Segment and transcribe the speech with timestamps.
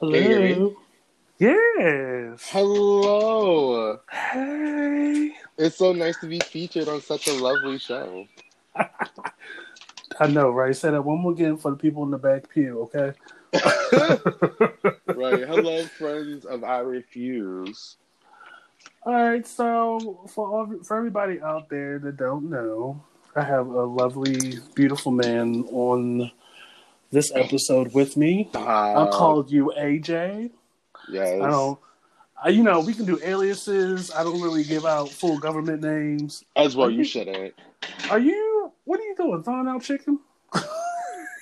[0.00, 0.12] Hello.
[0.12, 0.76] Can you hear me?
[1.40, 2.48] Yes.
[2.52, 3.98] Hello.
[4.08, 5.32] Hey.
[5.56, 8.28] It's so nice to be featured on such a lovely show.
[10.20, 10.76] I know, right?
[10.76, 13.12] Say that one more again for the people in the back pew, okay?
[15.16, 15.48] right.
[15.48, 17.96] Hello, friends of I Refuse.
[19.02, 19.44] All right.
[19.44, 23.02] So for all, for everybody out there that don't know,
[23.34, 26.30] I have a lovely, beautiful man on
[27.10, 28.50] this episode with me.
[28.54, 30.50] Uh, I called you AJ.
[31.08, 31.40] Yes.
[31.40, 31.78] I don't.
[32.42, 34.12] I, you know, we can do aliases.
[34.12, 36.44] I don't really give out full government names.
[36.54, 37.54] As well, you, you shouldn't.
[38.10, 38.72] Are you?
[38.84, 39.42] What are you doing?
[39.42, 40.20] Thawing out chicken?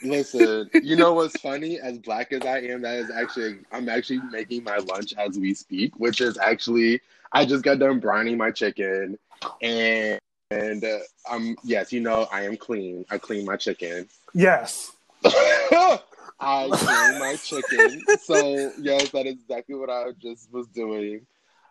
[0.03, 1.79] Listen, you know what's funny?
[1.81, 5.55] As black as I am, that is actually I'm actually making my lunch as we
[5.55, 7.01] speak, which is actually
[7.33, 9.19] I just got done brining my chicken,
[9.63, 10.19] and
[10.51, 10.99] and uh,
[11.31, 13.05] um yes, you know I am clean.
[13.11, 14.09] I clean my chicken.
[14.35, 14.93] Yes.
[16.39, 18.03] I clean my chicken.
[18.23, 21.27] So yes, that is exactly what I just was doing.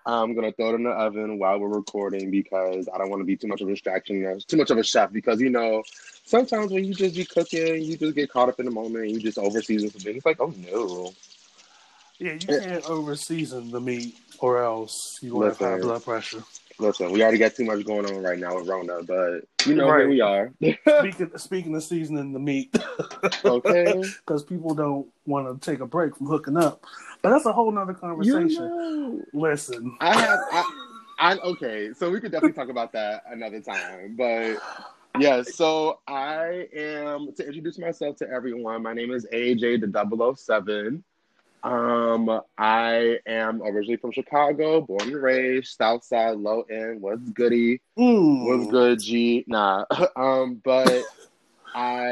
[0.05, 3.25] I'm gonna throw it in the oven while we're recording because I don't want to
[3.25, 5.11] be too much of a distraction, too much of a chef.
[5.11, 5.83] Because you know,
[6.25, 9.11] sometimes when you just be cooking, you just get caught up in the moment and
[9.13, 10.15] you just overseason something.
[10.15, 11.13] It's like, oh no.
[12.19, 12.65] Yeah, you eh.
[12.65, 16.43] can't overseason the meat, or else you will have high blood pressure.
[16.77, 19.89] Listen, we already got too much going on right now with Rona, but you know
[19.89, 20.01] right.
[20.01, 20.51] here we are.
[20.99, 22.75] speaking speaking of seasoning the meat,
[23.45, 26.83] okay, because people don't want to take a break from hooking up,
[27.21, 28.49] but that's a whole nother conversation.
[28.49, 30.63] You know, Listen, I have, I,
[31.19, 34.57] I okay, so we could definitely talk about that another time, but.
[35.17, 38.83] Yes, yeah, so I am to introduce myself to everyone.
[38.83, 41.05] My name is AJ the 007.
[41.66, 47.02] Um, I am originally from Chicago, born and raised, South Side, low end.
[47.02, 47.81] What's goody?
[47.97, 48.45] Mm.
[48.45, 49.44] What's good, G?
[49.47, 49.86] Nah.
[50.16, 51.02] um, but
[51.73, 52.11] I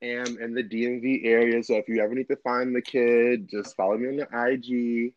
[0.00, 3.76] am in the DMV area, so if you ever need to find the kid, just
[3.76, 5.12] follow me on the IG,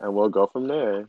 [0.00, 1.06] and we'll go from there.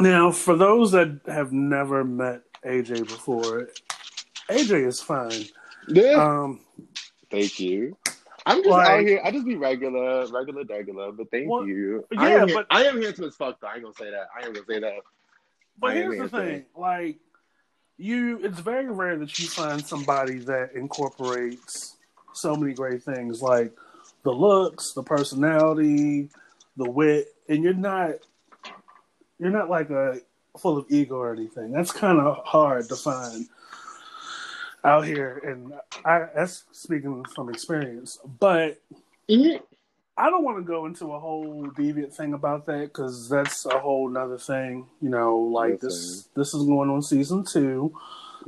[0.00, 3.68] Now, for those that have never met AJ before,
[4.50, 5.44] AJ is fine.
[5.86, 6.14] Yeah.
[6.14, 6.60] Um,
[7.30, 7.96] Thank you.
[8.46, 9.20] I'm just like, out here.
[9.24, 11.12] I just be regular, regular, regular.
[11.12, 12.06] But thank well, you.
[12.12, 13.60] Yeah, I am but here, I am handsome as fuck.
[13.60, 14.26] Though I ain't gonna say that.
[14.36, 15.00] I ain't gonna say that.
[15.78, 17.18] But here's the thing: like
[17.96, 21.96] you, it's very rare that you find somebody that incorporates
[22.32, 23.72] so many great things, like
[24.24, 26.28] the looks, the personality,
[26.76, 28.12] the wit, and you're not,
[29.38, 30.18] you're not like a
[30.58, 31.70] full of ego or anything.
[31.70, 33.46] That's kind of hard to find
[34.84, 35.72] out here, and
[36.04, 38.18] I that's speaking from experience.
[38.38, 38.80] But
[39.28, 39.62] mm-hmm.
[40.16, 43.78] I don't want to go into a whole deviant thing about that because that's a
[43.78, 44.86] whole nother thing.
[45.00, 47.94] You know, like this this is going on season two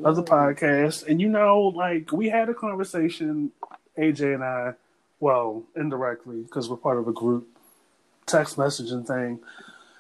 [0.05, 3.51] of the podcast, and you know, like we had a conversation,
[3.99, 4.75] AJ and I,
[5.19, 7.49] well, indirectly because we're part of a group
[8.27, 9.41] text messaging thing,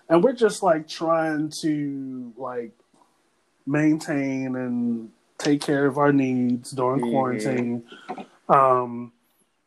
[0.08, 2.72] and we're just like trying to like
[3.66, 5.10] maintain and
[5.46, 7.10] take care of our needs during mm-hmm.
[7.10, 7.84] quarantine.
[8.48, 9.12] Um,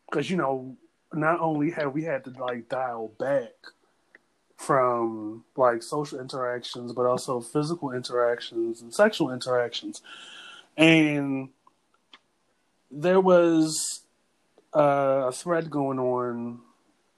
[0.09, 0.75] because you know,
[1.13, 3.53] not only have we had to like dial back
[4.57, 10.01] from like social interactions, but also physical interactions and sexual interactions,
[10.77, 11.49] and
[12.91, 14.01] there was
[14.75, 16.59] uh, a thread going on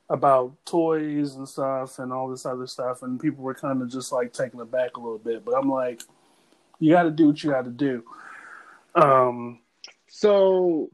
[0.10, 4.12] about toys and stuff and all this other stuff, and people were kind of just
[4.12, 5.46] like taking it back a little bit.
[5.46, 6.02] But I'm like,
[6.80, 8.04] you got to do what you got to do.
[8.96, 9.60] Um,
[10.10, 10.90] so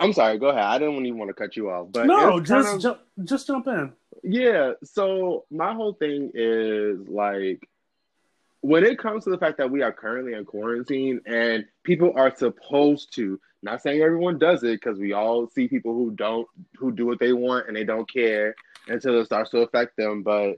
[0.00, 0.38] I'm sorry.
[0.38, 0.64] Go ahead.
[0.64, 3.46] I didn't even want to cut you off, but no, just kind of, jump, just
[3.46, 3.92] jump in.
[4.22, 4.72] Yeah.
[4.84, 7.68] So my whole thing is like
[8.62, 12.34] when it comes to the fact that we are currently in quarantine and people are
[12.34, 16.92] supposed to not saying everyone does it because we all see people who don't who
[16.92, 18.54] do what they want and they don't care
[18.88, 20.54] until it starts to affect them but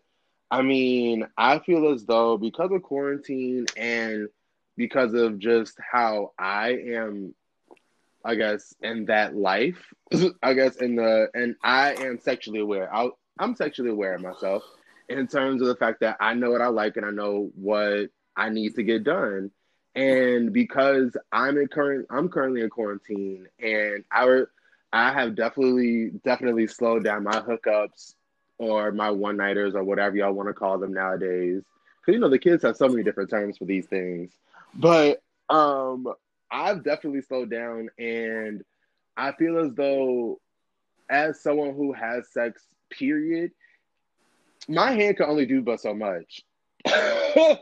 [0.51, 4.29] i mean i feel as though because of quarantine and
[4.77, 7.35] because of just how I am,
[8.25, 9.93] I guess, in that life.
[10.43, 12.95] I guess in the and I am sexually aware.
[12.95, 14.63] i I'm sexually aware of myself
[15.09, 18.11] in terms of the fact that I know what I like and I know what
[18.37, 19.51] I need to get done.
[19.95, 24.43] And because I'm in current, I'm currently in quarantine, and I,
[24.93, 28.15] I have definitely, definitely slowed down my hookups
[28.59, 31.63] or my one nighters or whatever y'all want to call them nowadays.
[32.01, 34.33] Because you know the kids have so many different terms for these things.
[34.77, 36.07] But um,
[36.51, 38.63] I've definitely slowed down, and
[39.17, 40.41] I feel as though,
[41.11, 43.53] as someone who has sex, period,
[44.69, 46.43] my hand can only do but so much.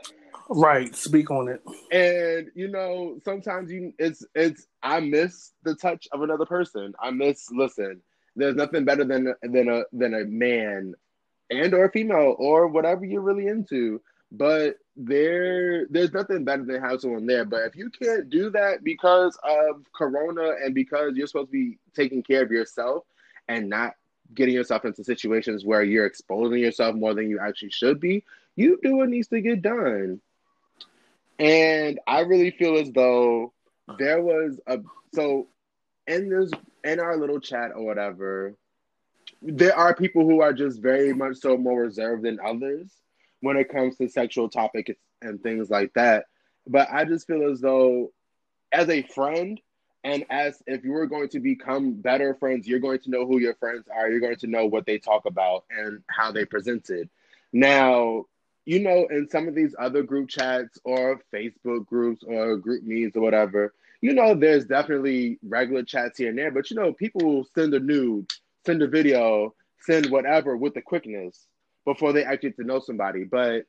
[0.49, 1.61] right, speak on it.
[1.91, 6.93] And you know, sometimes you it's it's I miss the touch of another person.
[7.01, 8.01] I miss listen.
[8.35, 10.95] There's nothing better than than a than a man
[11.49, 14.01] and or female or whatever you're really into.
[14.33, 17.45] But there there's nothing better than having someone there.
[17.45, 21.77] But if you can't do that because of corona and because you're supposed to be
[21.95, 23.05] taking care of yourself
[23.47, 23.93] and not
[24.33, 28.23] getting yourself into situations where you're exposing yourself more than you actually should be,
[28.55, 30.19] you do what needs to get done.
[31.37, 33.53] And I really feel as though
[33.99, 34.79] there was a
[35.13, 35.47] so
[36.07, 36.51] in this
[36.83, 38.55] in our little chat or whatever,
[39.43, 42.89] there are people who are just very much so more reserved than others
[43.43, 46.27] when it comes to sexual topics and things like that.
[46.65, 48.13] But I just feel as though,
[48.71, 49.59] as a friend,
[50.05, 53.39] and as if you were going to become better friends, you're going to know who
[53.39, 54.09] your friends are.
[54.09, 57.09] You're going to know what they talk about and how they present it.
[57.51, 58.27] Now,
[58.63, 63.21] you know, in some of these other group chats or Facebook groups or GroupMe's or
[63.21, 67.47] whatever, you know, there's definitely regular chats here and there, but you know, people will
[67.53, 68.31] send a nude,
[68.65, 71.45] send a video, send whatever with the quickness
[71.85, 73.23] before they actually get to know somebody.
[73.23, 73.65] But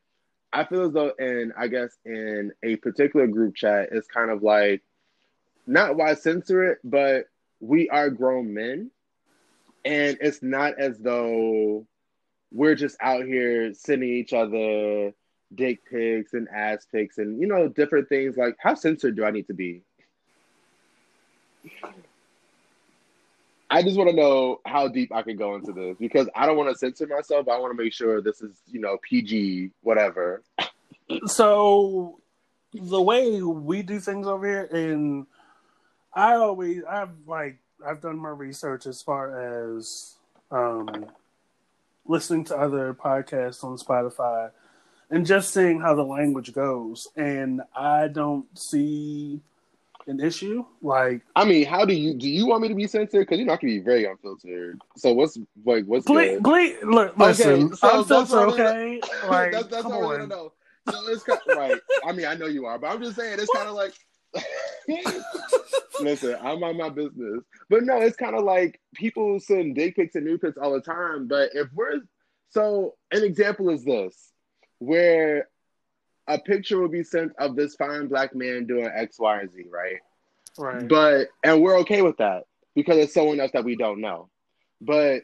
[0.52, 4.42] I feel as though, in I guess in a particular group chat, it's kind of
[4.42, 4.82] like
[5.66, 7.26] not why censor it, but
[7.60, 8.90] we are grown men,
[9.84, 11.86] and it's not as though
[12.52, 15.12] we're just out here sending each other
[15.54, 19.30] dick pics and ass pics and you know different things like how censored do I
[19.30, 19.82] need to be?
[23.70, 26.56] I just want to know how deep I can go into this because I don't
[26.56, 27.48] want to censor myself.
[27.48, 30.42] I want to make sure this is, you know, PG, whatever.
[31.26, 32.20] So,
[32.72, 35.26] the way we do things over here, and
[36.12, 40.16] I always, I've like, I've done my research as far as
[40.50, 41.06] um,
[42.06, 44.50] listening to other podcasts on Spotify
[45.10, 47.08] and just seeing how the language goes.
[47.16, 49.40] And I don't see
[50.08, 50.64] an issue.
[50.82, 52.28] Like, I mean, how do you do?
[52.28, 53.22] You want me to be censored?
[53.22, 54.80] Because you're not gonna be very unfiltered.
[54.96, 59.00] So what's like what's please, please look, listen, okay, so I'm censored, okay?
[59.28, 60.52] Like, that's, that's come all I want to know.
[60.90, 61.80] So it's kind of, right.
[62.06, 63.94] I mean, I know you are, but I'm just saying it's kind of like.
[66.00, 70.16] Listen, I'm on my business, but no, it's kind of like people send dick pics
[70.16, 71.28] and nude pics all the time.
[71.28, 72.00] But if we're
[72.50, 74.32] so, an example is this,
[74.78, 75.48] where
[76.26, 79.64] a picture will be sent of this fine black man doing X, Y, and Z,
[79.70, 79.96] right?
[80.58, 80.88] Right.
[80.88, 82.44] But and we're okay with that
[82.74, 84.30] because it's someone else that we don't know.
[84.80, 85.22] But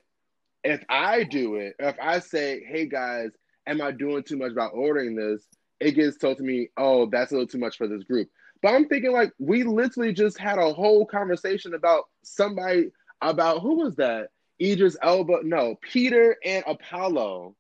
[0.65, 3.31] if I do it, if I say, "Hey guys,
[3.67, 5.47] am I doing too much about ordering this?"
[5.79, 8.29] It gets told to me, "Oh, that's a little too much for this group."
[8.63, 12.91] But I'm thinking like we literally just had a whole conversation about somebody
[13.23, 14.29] about who was that?
[14.61, 15.39] Idris Elba?
[15.43, 17.55] No, Peter and Apollo.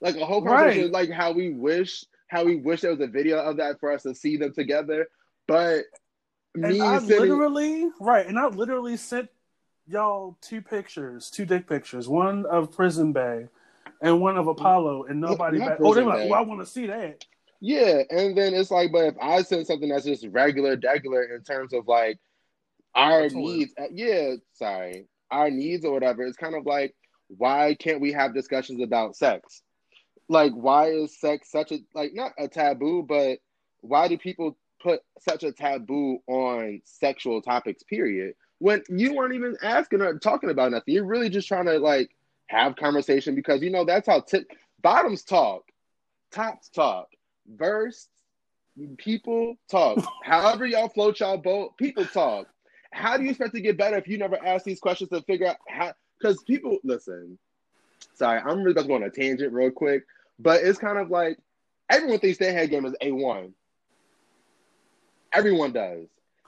[0.00, 0.92] Like a whole conversation, right.
[0.92, 4.02] like how we wish how we wish there was a video of that for us
[4.04, 5.08] to see them together.
[5.46, 5.84] But
[6.54, 7.20] me I sitting...
[7.20, 9.28] literally right, and I literally sent
[9.86, 13.46] y'all two pictures, two dick pictures, one of Prison Bay
[14.00, 15.58] and one of Apollo, and nobody.
[15.58, 15.78] Back...
[15.80, 17.24] Oh, they're like, "Well, I want to see that."
[17.60, 21.42] Yeah, and then it's like, but if I send something that's just regular, regular in
[21.42, 22.18] terms of like
[22.94, 26.94] our needs, uh, yeah, sorry, our needs or whatever, it's kind of like,
[27.28, 29.62] why can't we have discussions about sex?
[30.28, 33.38] Like why is sex such a like not a taboo, but
[33.80, 37.82] why do people put such a taboo on sexual topics?
[37.82, 38.34] Period.
[38.58, 42.10] When you weren't even asking or talking about nothing, you're really just trying to like
[42.48, 44.50] have conversation because you know that's how tip
[44.82, 45.62] bottoms talk,
[46.32, 47.08] tops talk,
[47.46, 48.08] verse
[48.96, 49.98] people talk.
[50.24, 52.46] However y'all float y'all boat, people talk.
[52.92, 55.48] How do you expect to get better if you never ask these questions to figure
[55.48, 55.92] out how?
[56.18, 57.38] Because people listen.
[58.14, 60.04] Sorry, I'm really about to go on a tangent real quick.
[60.38, 61.38] But it's kind of like
[61.90, 63.52] everyone thinks their head game is A1.
[65.32, 66.06] Everyone does.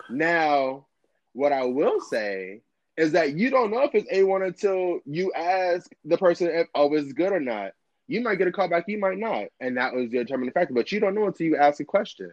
[0.08, 0.86] Now,
[1.32, 2.62] what I will say
[2.96, 6.92] is that you don't know if it's A1 until you ask the person if oh
[6.94, 7.72] it's good or not.
[8.08, 10.74] You might get a call back, you might not, and that was the determining factor.
[10.74, 12.32] But you don't know until you ask a question.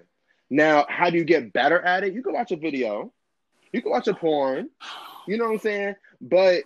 [0.50, 2.14] Now, how do you get better at it?
[2.14, 3.14] You can watch a video,
[3.72, 4.70] you can watch a porn.
[5.28, 5.96] You know what I'm saying?
[6.22, 6.64] But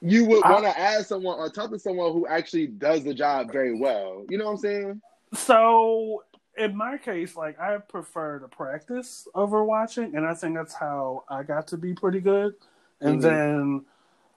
[0.00, 3.52] you would want to ask someone or talk to someone who actually does the job
[3.52, 4.24] very well.
[4.28, 5.02] You know what I'm saying?
[5.34, 6.24] So
[6.56, 11.24] in my case, like I prefer to practice over watching, and I think that's how
[11.28, 12.54] I got to be pretty good.
[13.00, 13.28] And mm-hmm.
[13.28, 13.84] then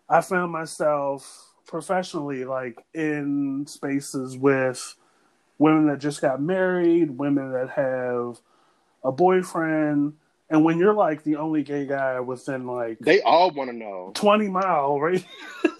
[0.10, 4.96] I found myself professionally like in spaces with
[5.58, 8.40] women that just got married, women that have
[9.04, 10.14] a boyfriend,
[10.54, 14.12] and when you're like the only gay guy within like they all want to know
[14.14, 15.26] twenty mile right?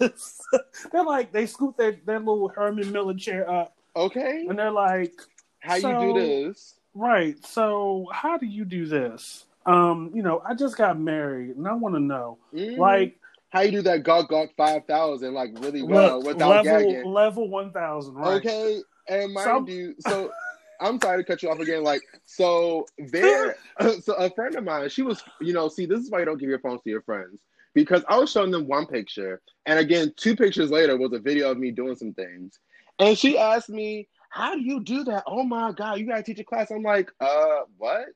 [0.00, 3.76] they're like they scoot their, their little Herman Miller chair up.
[3.94, 4.44] Okay.
[4.48, 5.14] And they're like,
[5.60, 6.74] How so, you do this?
[6.92, 7.36] Right.
[7.46, 9.44] So how do you do this?
[9.64, 12.78] Um, you know, I just got married and I want to know, mm-hmm.
[12.78, 13.18] like,
[13.50, 17.04] how you do that Gawk Gawk five thousand like really well Look, without level gagging.
[17.04, 18.44] level one thousand, right?
[18.44, 20.32] Okay, and mind Some- you, so
[20.80, 21.82] I'm sorry to cut you off again.
[21.82, 23.56] Like, so there,
[24.02, 26.38] so a friend of mine, she was, you know, see, this is why you don't
[26.38, 27.38] give your phones to your friends
[27.74, 31.50] because I was showing them one picture, and again, two pictures later was a video
[31.50, 32.58] of me doing some things,
[32.98, 35.24] and she asked me, "How do you do that?
[35.26, 38.06] Oh my god, you gotta teach a class." I'm like, uh, what?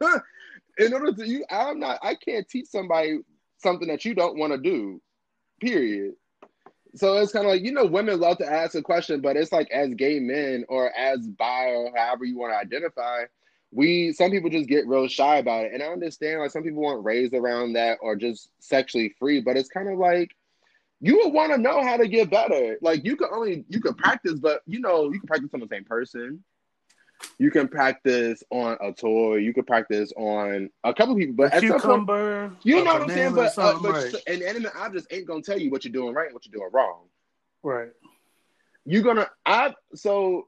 [0.78, 3.20] In order to you, I'm not, I can't teach somebody
[3.58, 5.00] something that you don't want to do.
[5.60, 6.14] Period.
[6.96, 9.52] So it's kind of like you know, women love to ask a question, but it's
[9.52, 13.24] like as gay men or as bi or however you want to identify,
[13.70, 15.74] we some people just get real shy about it.
[15.74, 19.56] And I understand like some people weren't raised around that or just sexually free, but
[19.56, 20.34] it's kind of like
[21.00, 22.78] you would want to know how to get better.
[22.80, 25.68] Like you could only you could practice, but you know you can practice on the
[25.68, 26.42] same person.
[27.38, 29.36] You can practice on a toy.
[29.36, 32.52] You can practice on a couple people, but at some point, Cucumber.
[32.62, 33.34] you know what I'm saying?
[33.34, 34.14] But, uh, but right.
[34.26, 36.70] an animate object ain't gonna tell you what you're doing right and what you're doing
[36.72, 37.04] wrong.
[37.62, 37.90] right.
[38.84, 40.46] You're gonna I so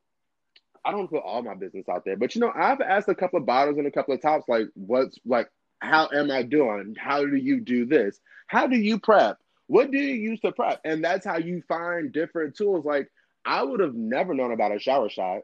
[0.84, 3.38] I don't put all my business out there, but you know, I've asked a couple
[3.38, 6.96] of bottles and a couple of tops, like, what's like, how am I doing?
[6.98, 8.18] How do you do this?
[8.46, 9.38] How do you prep?
[9.66, 10.80] What do you use to prep?
[10.84, 12.86] And that's how you find different tools.
[12.86, 13.10] Like,
[13.44, 15.42] I would have never known about a shower shot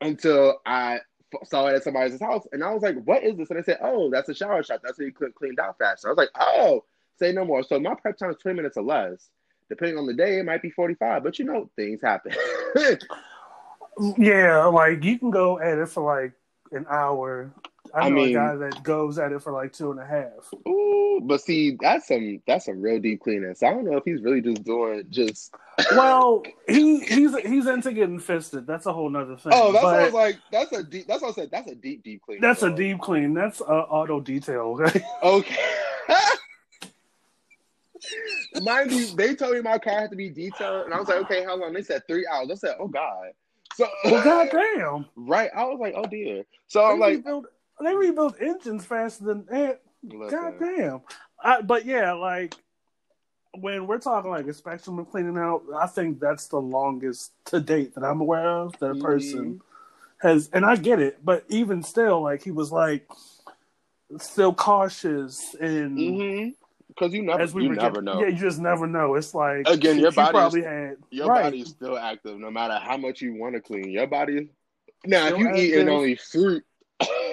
[0.00, 1.00] until I
[1.44, 3.78] saw it at somebody's house, and I was like, "What is this?" And I said,
[3.82, 4.80] "Oh, that's a shower shot.
[4.82, 6.84] That's how you clean cleaned out faster." I was like, "Oh,
[7.18, 9.30] say no more." So my prep time is twenty minutes or less.
[9.68, 12.32] Depending on the day, it might be forty-five, but you know, things happen.
[14.16, 16.32] Yeah, like you can go at it for like
[16.72, 17.52] an hour.
[17.94, 20.06] I I know mean- a guy that goes at it for like two and a
[20.06, 20.52] half.
[20.68, 23.54] Ooh, but see, that's some that's some real deep cleaning.
[23.54, 25.54] So I don't know if he's really just doing just.
[25.92, 28.66] Well, he he's he's into getting fisted.
[28.66, 29.52] That's a whole nother thing.
[29.54, 30.36] Oh, that's what I was like.
[30.52, 31.06] That's a deep.
[31.06, 31.50] That's what I said.
[31.50, 32.38] That's a deep, deep clean.
[32.40, 33.32] that's a deep clean.
[33.32, 34.76] That's uh, auto detail.
[34.78, 35.02] Okay.
[35.22, 35.56] Okay.
[38.62, 41.18] Mind you, they told me my car had to be detailed, and I was like,
[41.22, 41.72] okay, how long?
[41.72, 42.50] They said three hours.
[42.50, 43.28] I said, oh god.
[43.74, 45.06] So well, goddamn.
[45.16, 46.44] right, I was like, oh dear.
[46.66, 47.24] So I'm like,
[47.82, 49.72] they rebuild engines faster than eh,
[50.02, 51.00] listen, goddamn.
[51.42, 52.54] I, but yeah, like
[53.58, 57.60] when we're talking like a spectrum of cleaning out, I think that's the longest to
[57.60, 59.60] date that I'm aware of that a person
[60.22, 60.48] has.
[60.52, 63.08] And I get it, but even still, like he was like
[64.18, 65.98] still cautious and.
[65.98, 66.48] Mm-hmm.
[66.88, 68.20] Because you never, As we you never getting- know.
[68.20, 69.14] Yeah, you just never know.
[69.14, 71.44] It's like Again, your body is- probably had Your right.
[71.44, 73.88] body's still active no matter how much you want to clean.
[73.90, 74.48] Your body.
[75.06, 76.64] Now, if Still you eating only fruit,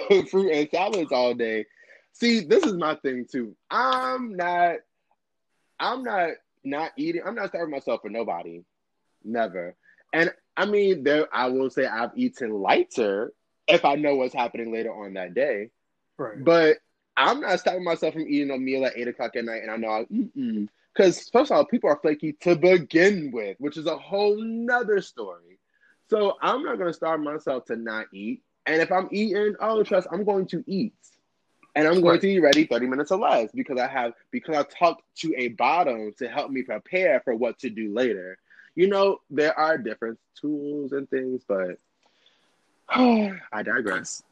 [0.30, 1.66] fruit and salads all day,
[2.12, 3.54] see, this is my thing too.
[3.70, 4.76] I'm not.
[5.80, 6.30] I'm not
[6.64, 7.22] not eating.
[7.24, 8.62] I'm not starving myself for nobody.
[9.24, 9.76] Never.
[10.12, 11.28] And I mean, there.
[11.32, 13.32] I will say I've eaten lighter
[13.66, 15.70] if I know what's happening later on that day.
[16.16, 16.42] right.
[16.42, 16.78] But
[17.16, 19.76] I'm not stopping myself from eating a meal at eight o'clock at night, and I
[19.76, 23.86] know I mm because first of all, people are flaky to begin with, which is
[23.86, 25.60] a whole nother story.
[26.10, 29.82] So I'm not going to starve myself to not eat, and if I'm eating, oh
[29.82, 30.94] trust, I'm going to eat,
[31.74, 32.20] and I'm going Right.
[32.20, 35.48] to be ready thirty minutes or less because I have because I talked to a
[35.48, 38.38] bottom to help me prepare for what to do later.
[38.74, 41.78] You know, there are different tools and things, but
[42.90, 44.22] I digress.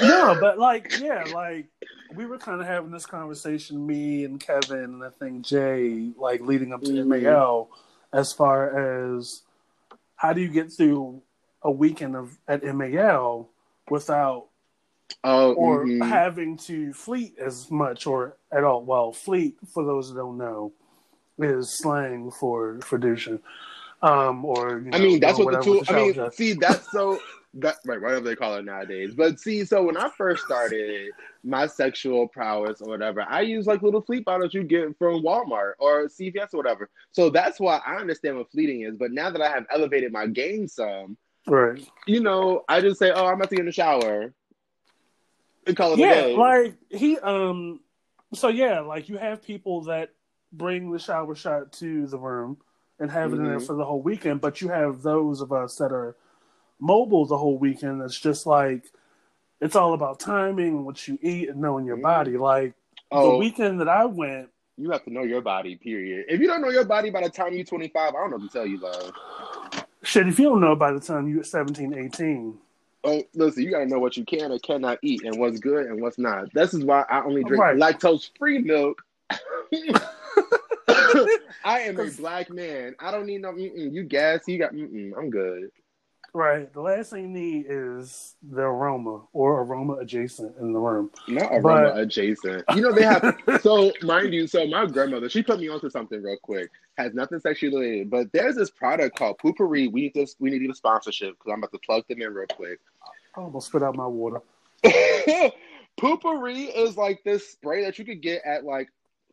[0.00, 1.66] no, but like, yeah, like
[2.14, 6.40] we were kind of having this conversation, me and Kevin, and I think Jay, like
[6.40, 7.06] leading up to Mhm.
[7.06, 7.68] MAL,
[8.12, 9.42] as far as
[10.16, 11.22] how do you get through
[11.62, 13.49] a weekend of at MAL
[13.90, 14.46] without
[15.24, 16.06] Oh, or mhm.
[16.08, 18.84] having to fleet as much or at all.
[18.84, 20.72] Well, fleet, for those who don't know,
[21.38, 23.40] is slang for for douching.
[24.02, 25.80] Um, or you know, I mean, that's what the tool.
[25.80, 27.18] with I mean, see, that's so
[27.54, 29.14] that right, whatever they call it nowadays.
[29.14, 31.10] But see, so when I first started
[31.42, 35.72] my sexual prowess or whatever, I use like little fleet bottles you get from Walmart
[35.78, 36.88] or CVS or whatever.
[37.12, 38.94] So that's why I understand what fleeting is.
[38.96, 41.18] But now that I have elevated my game some,
[41.50, 41.86] right?
[42.06, 44.32] you know, I just say, "Oh, I'm about to get in the shower,"
[45.66, 46.36] and call it a Yeah, day.
[46.36, 47.80] like he um.
[48.34, 50.10] So yeah, like you have people that
[50.52, 52.58] bring the shower shot to the room
[52.98, 53.66] and have it in there Mhm.
[53.66, 56.16] for the whole weekend, but you have those of us that are
[56.78, 58.00] mobile the whole weekend.
[58.00, 58.84] That's just like
[59.60, 62.02] it's all about timing, what you eat, and knowing your Mhm.
[62.02, 62.36] body.
[62.36, 62.74] Like
[63.10, 65.76] the oh, weekend that I went, you have to know your body.
[65.76, 66.26] Period.
[66.28, 68.46] If you don't know your body by the time you're 25, I don't know what
[68.46, 69.12] to tell you, love.
[70.02, 72.58] Shit, if you don't know by the time you're 17, 18,
[73.02, 76.02] Oh, listen, you gotta know what you can or cannot eat and what's good and
[76.02, 76.52] what's not.
[76.52, 77.76] This is why I only drink Right.
[77.76, 79.02] lactose free milk.
[81.64, 82.94] I am a black man.
[82.98, 83.56] I don't need no.
[83.56, 84.40] You gas?
[84.46, 84.72] You got?
[84.72, 85.70] I'm good.
[86.32, 86.72] Right.
[86.72, 91.10] The last thing you need is the aroma or aroma adjacent in the room.
[91.28, 91.98] Not aroma but...
[91.98, 92.64] adjacent.
[92.74, 93.36] You know they have.
[93.62, 96.70] so mind you, so my grandmother she put me onto something real quick.
[96.98, 99.90] Has nothing sexually related, but there's this product called Poo-Pourri.
[99.90, 100.36] We need this.
[100.38, 102.78] We need a sponsorship because I'm about to plug them in real quick.
[103.36, 104.40] I almost spit out my water.
[104.84, 108.88] Poo-Pourri is like this spray that you could get at like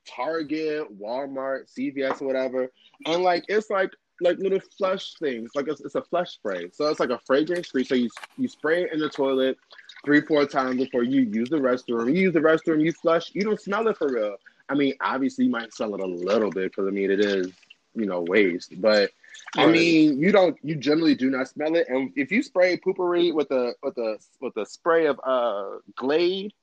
[0.08, 2.72] Target, Walmart, CVS, whatever,
[3.06, 5.52] and like it's like like little flush things.
[5.56, 7.84] Like it's, it's a flush spray, so it's like a fragrance free.
[7.84, 9.58] So you you spray it in the toilet
[10.06, 12.08] three four times before you use the restroom.
[12.08, 13.32] You use the restroom, you flush.
[13.34, 14.36] You don't smell it for real.
[14.70, 17.52] I mean, obviously you might smell it a little bit because I mean it is
[17.96, 19.12] you know waste, but.
[19.56, 19.68] Right.
[19.68, 20.58] I mean, you don't.
[20.62, 24.18] You generally do not smell it, and if you spray Poo-Pourri with a with a
[24.42, 26.54] with a spray of uh Glade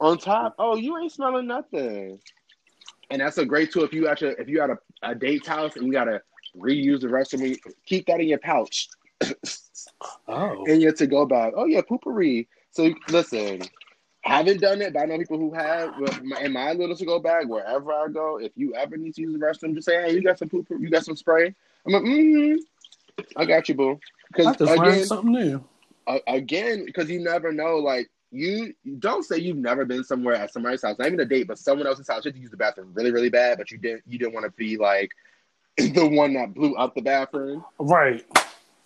[0.00, 2.18] on top, oh, you ain't smelling nothing.
[3.10, 5.76] And that's a great tool if you actually if you had a, a date's house
[5.76, 6.22] and you gotta
[6.58, 7.56] reuse the rest of me.
[7.86, 8.88] Keep that in your pouch.
[10.28, 10.64] oh.
[10.64, 11.54] In your to go bag.
[11.56, 12.46] Oh yeah, Poo-Pourri.
[12.70, 13.62] So listen,
[14.26, 15.94] haven't done it, but I know people who have.
[16.40, 19.32] In my little to go bag, wherever I go, if you ever need to use
[19.32, 20.66] the restroom, just say, "Hey, you got some poop?
[20.70, 21.54] You got some spray?"
[21.86, 25.64] I'm like, "Mm-hmm, I got you, boo." Because again, something new.
[26.06, 27.76] Uh, again, because you never know.
[27.76, 31.46] Like you don't say you've never been somewhere at somebody's house, not even a date,
[31.46, 32.24] but someone else's house.
[32.24, 34.02] You had to use the bathroom really, really bad, but you didn't.
[34.06, 35.10] You didn't want to be like
[35.94, 37.64] the one that blew up the bathroom.
[37.78, 38.24] Right.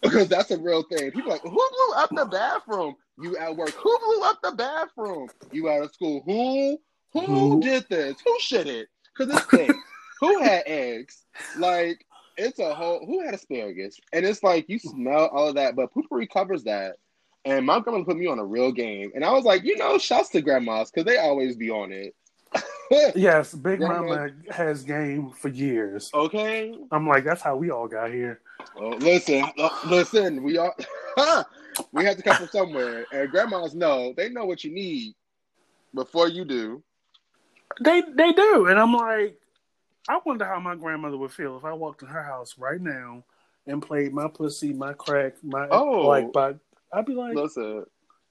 [0.02, 1.10] Because that's a real thing.
[1.12, 2.96] People like, who blew up the bathroom?
[3.20, 3.70] You at work.
[3.70, 5.28] Who blew up the bathroom?
[5.52, 6.22] You out of school.
[6.24, 6.78] Who?
[7.12, 7.60] Who, who?
[7.60, 8.16] did this?
[8.24, 8.88] Who shit it?
[9.16, 9.70] Because it's thing.
[10.20, 11.24] who had eggs?
[11.58, 12.04] Like,
[12.36, 13.04] it's a whole.
[13.04, 14.00] Who had asparagus?
[14.12, 16.96] And it's like you smell all of that, but Poo-Pourri covers that.
[17.44, 19.96] And my grandma put me on a real game, and I was like, you know,
[19.96, 22.14] shouts to grandmas because they always be on it.
[23.14, 26.10] yes, Big Mama has game for years.
[26.12, 26.74] Okay.
[26.90, 28.40] I'm like, that's how we all got here.
[28.76, 30.74] Oh, listen, uh, listen, we all
[31.92, 35.14] we have to come from somewhere, and grandmas know they know what you need
[35.94, 36.82] before you do.
[37.80, 39.38] They they do, and I'm like,
[40.08, 43.22] I wonder how my grandmother would feel if I walked in her house right now
[43.66, 46.58] and played my pussy, my crack, my oh, like, but
[46.92, 47.84] I'd be like, listen,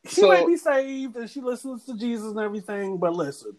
[0.06, 3.56] she so, might be saved and she listens to Jesus and everything, but listen,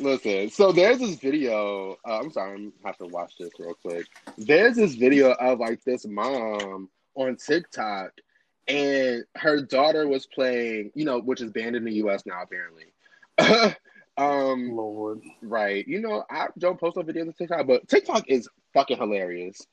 [0.00, 1.96] Listen, so there's this video.
[2.06, 4.06] Uh, I'm sorry, I have to watch this real quick.
[4.36, 8.12] There's this video of like this mom on TikTok,
[8.68, 12.24] and her daughter was playing, you know, which is banned in the U.S.
[12.26, 12.92] now apparently.
[14.16, 15.86] um, Lord, right?
[15.88, 19.66] You know, I don't post no videos on TikTok, but TikTok is fucking hilarious.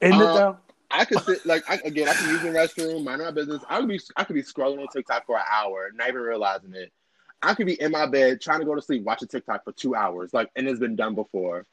[0.00, 0.56] Isn't um, it though?
[0.90, 2.08] I could sit like I, again.
[2.08, 3.62] I can use the restroom, mind my business.
[3.68, 6.74] I could be I could be scrolling on TikTok for an hour, not even realizing
[6.74, 6.92] it.
[7.42, 9.94] I could be in my bed trying to go to sleep, watching TikTok for two
[9.94, 11.66] hours, like, and it's been done before.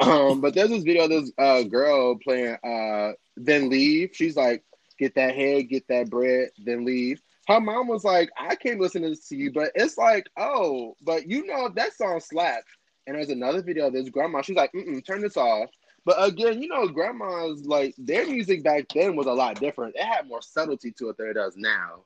[0.00, 4.10] Um, but there's this video of this uh, girl playing uh, Then Leave.
[4.12, 4.62] She's like,
[4.98, 7.20] get that head, get that bread, then leave.
[7.46, 10.96] Her mom was like, I can't listen to this to you, but it's like, oh,
[11.02, 12.66] but you know, that song slaps.
[13.06, 14.42] And there's another video of this grandma.
[14.42, 14.72] She's like,
[15.06, 15.70] turn this off.
[16.04, 19.96] But again, you know, grandmas, like, their music back then was a lot different.
[19.96, 22.04] It had more subtlety to it than it does now.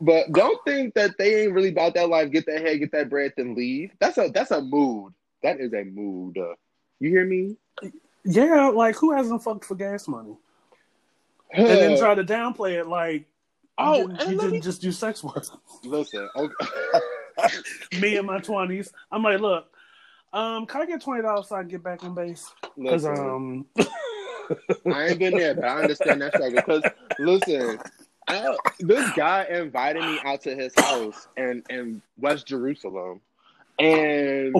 [0.00, 2.30] But don't think that they ain't really about that life.
[2.30, 3.90] Get that head, get that bread, then leave.
[3.98, 5.12] That's a that's a mood.
[5.42, 6.38] That is a mood.
[6.38, 6.54] Uh,
[7.00, 7.56] you hear me?
[8.24, 10.36] Yeah, like who hasn't fucked for gas money?
[11.52, 13.26] and then try to downplay it like
[13.78, 14.60] oh, you didn't, you didn't me...
[14.60, 15.44] just do sex work.
[15.84, 16.66] Listen, okay.
[18.00, 19.66] me in my twenties, I'm like, look,
[20.32, 22.50] um, can I get twenty dollars so I can get back on base?
[22.76, 23.66] Because um,
[24.92, 26.56] I ain't been there, but I understand that struggle.
[26.56, 26.82] Because
[27.18, 27.78] listen,
[28.28, 33.20] I, this guy invited me out to his house in, in West Jerusalem.
[33.78, 34.54] And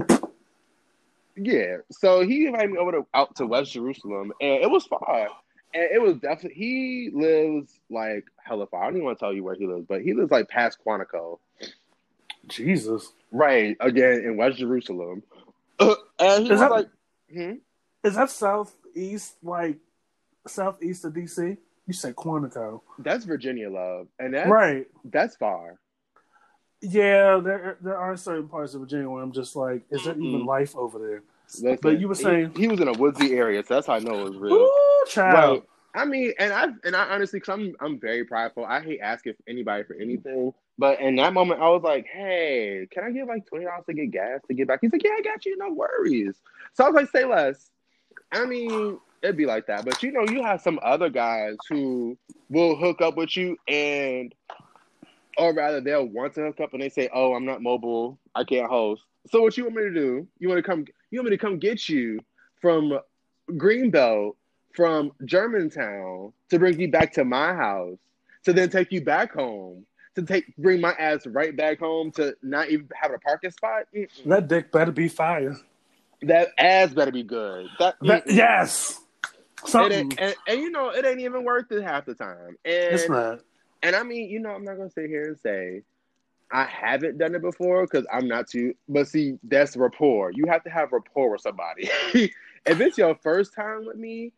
[1.36, 5.28] yeah, so he invited me over to out to West Jerusalem and it was far.
[5.74, 8.82] And it was definitely he lives like hella far.
[8.82, 10.78] I don't even want to tell you where he lives, but he lives like past
[10.84, 11.38] Quantico.
[12.46, 13.12] Jesus.
[13.30, 15.22] Right, again in West Jerusalem.
[15.80, 16.88] and he is was that, like
[17.30, 17.52] hmm?
[18.02, 19.76] Is that southeast like
[20.46, 21.58] southeast of DC?
[21.88, 22.82] You said Quantico.
[22.98, 24.86] That's Virginia, love, and that's right.
[25.04, 25.80] That's far.
[26.82, 30.22] Yeah, there there are certain parts of Virginia where I'm just like, is there mm-hmm.
[30.22, 31.22] even life over there?
[31.46, 33.94] Listen, but you were saying he, he, was in a woodsy area, so that's how
[33.94, 34.52] I know it was real.
[34.52, 35.62] Ooh, child.
[35.94, 38.66] I mean, and I and I honestly, cause I'm I'm very prideful.
[38.66, 43.02] I hate asking anybody for anything, but in that moment, I was like, "Hey, can
[43.02, 45.22] I get like twenty dollars to get gas to get back?" He's like, "Yeah, I
[45.22, 45.56] got you.
[45.56, 46.36] No worries."
[46.74, 47.70] So I was like, "Say less."
[48.30, 49.84] I mean, it'd be like that.
[49.84, 52.16] But you know, you have some other guys who
[52.48, 54.34] will hook up with you and
[55.36, 58.44] or rather they'll want to hook up and they say, Oh, I'm not mobile, I
[58.44, 59.02] can't host.
[59.30, 60.26] So what you want me to do?
[60.38, 62.20] You want to come you want me to come get you
[62.60, 62.98] from
[63.50, 64.34] Greenbelt
[64.74, 67.98] from Germantown to bring you back to my house,
[68.44, 72.36] to then take you back home, to take bring my ass right back home to
[72.42, 73.84] not even have a parking spot.
[73.94, 74.08] Mm-mm.
[74.26, 75.56] That dick better be fire.
[76.22, 77.66] That ass better be good.
[77.78, 79.00] That, that yes.
[80.18, 82.56] And, and, and, you know, it ain't even worth it half the time.
[82.64, 83.40] And, it's not.
[83.82, 85.82] And I mean, you know, I'm not gonna sit here and say
[86.50, 88.74] I haven't done it before because I'm not too.
[88.88, 90.30] But see, that's rapport.
[90.32, 91.90] You have to have rapport with somebody.
[92.14, 92.32] if
[92.66, 94.32] it's your first time with me,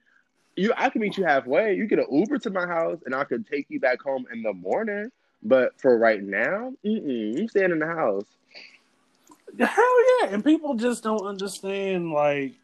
[0.57, 1.75] you I can meet you halfway.
[1.75, 4.43] You get an Uber to my house, and I could take you back home in
[4.43, 5.11] the morning.
[5.43, 8.27] But for right now, you staying in the house.
[9.59, 10.29] Hell yeah!
[10.31, 12.55] And people just don't understand like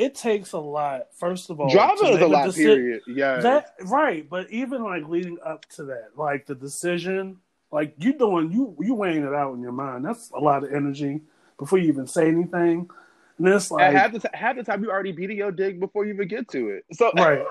[0.00, 1.08] it takes a lot.
[1.14, 2.48] First of all, driving is a lot.
[2.48, 3.02] Deci- period.
[3.06, 3.38] Yeah.
[3.40, 7.36] That right, but even like leading up to that, like the decision,
[7.70, 10.06] like you doing you you weighing it out in your mind.
[10.06, 11.20] That's a lot of energy
[11.58, 12.88] before you even say anything.
[13.36, 16.06] And it's like half the, t- half the time you already beating your dick before
[16.06, 16.84] you even get to it.
[16.92, 17.44] So right.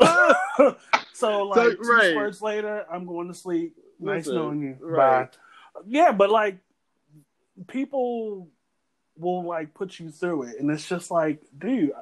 [1.12, 2.10] so like so, right.
[2.10, 3.76] two words later, I'm going to sleep.
[4.00, 4.76] Nice knowing you.
[4.80, 5.30] Right.
[5.30, 5.38] Bye.
[5.86, 6.58] Yeah, but like
[7.68, 8.48] people
[9.18, 11.92] will like put you through it, and it's just like, dude,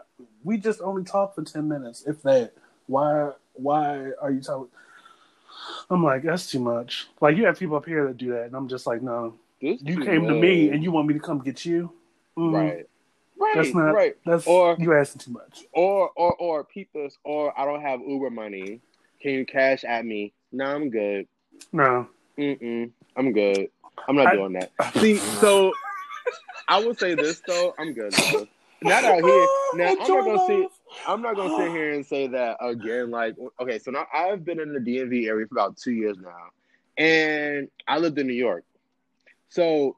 [0.44, 2.52] we just only talked for ten minutes, if that.
[2.86, 3.30] Why?
[3.54, 4.68] Why are you talking?
[5.90, 7.08] I'm like, that's too much.
[7.20, 9.34] Like you have people up here that do that, and I'm just like, no.
[9.60, 11.92] This you came to me, and you want me to come get you,
[12.36, 12.86] mm right?
[13.38, 13.54] Right.
[13.54, 14.16] That's not right.
[14.26, 15.64] That's or you asking too much.
[15.72, 17.16] Or or or this.
[17.24, 18.80] Or I don't have Uber money.
[19.20, 20.32] Can you cash at me?
[20.52, 21.26] No, I'm good.
[21.72, 22.08] No.
[22.38, 22.90] Mm-mm.
[23.16, 23.68] I'm good.
[24.08, 24.72] I'm not I, doing that.
[24.94, 25.72] See, so
[26.70, 28.12] I will say this though, I'm good.
[28.12, 28.46] Though.
[28.82, 29.46] Not out here.
[29.74, 30.70] Now I'm not gonna sit.
[31.06, 33.10] I'm not gonna sit here and say that again.
[33.10, 36.50] Like, okay, so now I've been in the DMV area for about two years now,
[36.96, 38.64] and I lived in New York.
[39.48, 39.96] So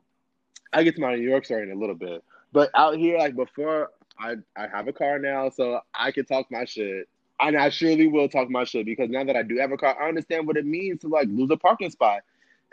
[0.73, 3.37] I get to my New York story in a little bit, but out here, like
[3.37, 7.07] before, I I have a car now, so I can talk my shit.
[7.39, 10.01] And I surely will talk my shit because now that I do have a car,
[10.01, 12.21] I understand what it means to like lose a parking spot.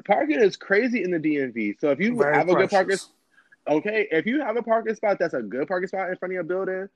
[0.06, 1.80] Parking is crazy in the DMV.
[1.80, 2.56] So if you Very have precious.
[2.56, 2.98] a good parking
[3.70, 6.34] Okay, if you have a parking spot that's a good parking spot in front of
[6.34, 6.90] your building,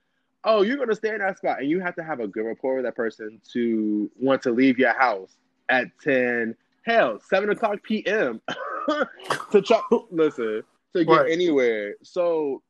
[0.43, 2.75] oh, you're gonna stay in that spot, and you have to have a good rapport
[2.75, 5.37] with that person to want to leave your house
[5.69, 8.41] at ten, hell, seven o'clock p.m.
[9.51, 9.81] to try.
[10.11, 11.31] Listen, to get right.
[11.31, 11.95] anywhere.
[12.01, 12.63] So,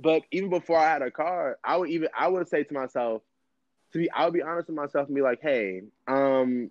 [0.00, 3.22] but even before I had a car, I would even I would say to myself,
[3.92, 6.70] to be, I would be honest with myself and be like, hey, um,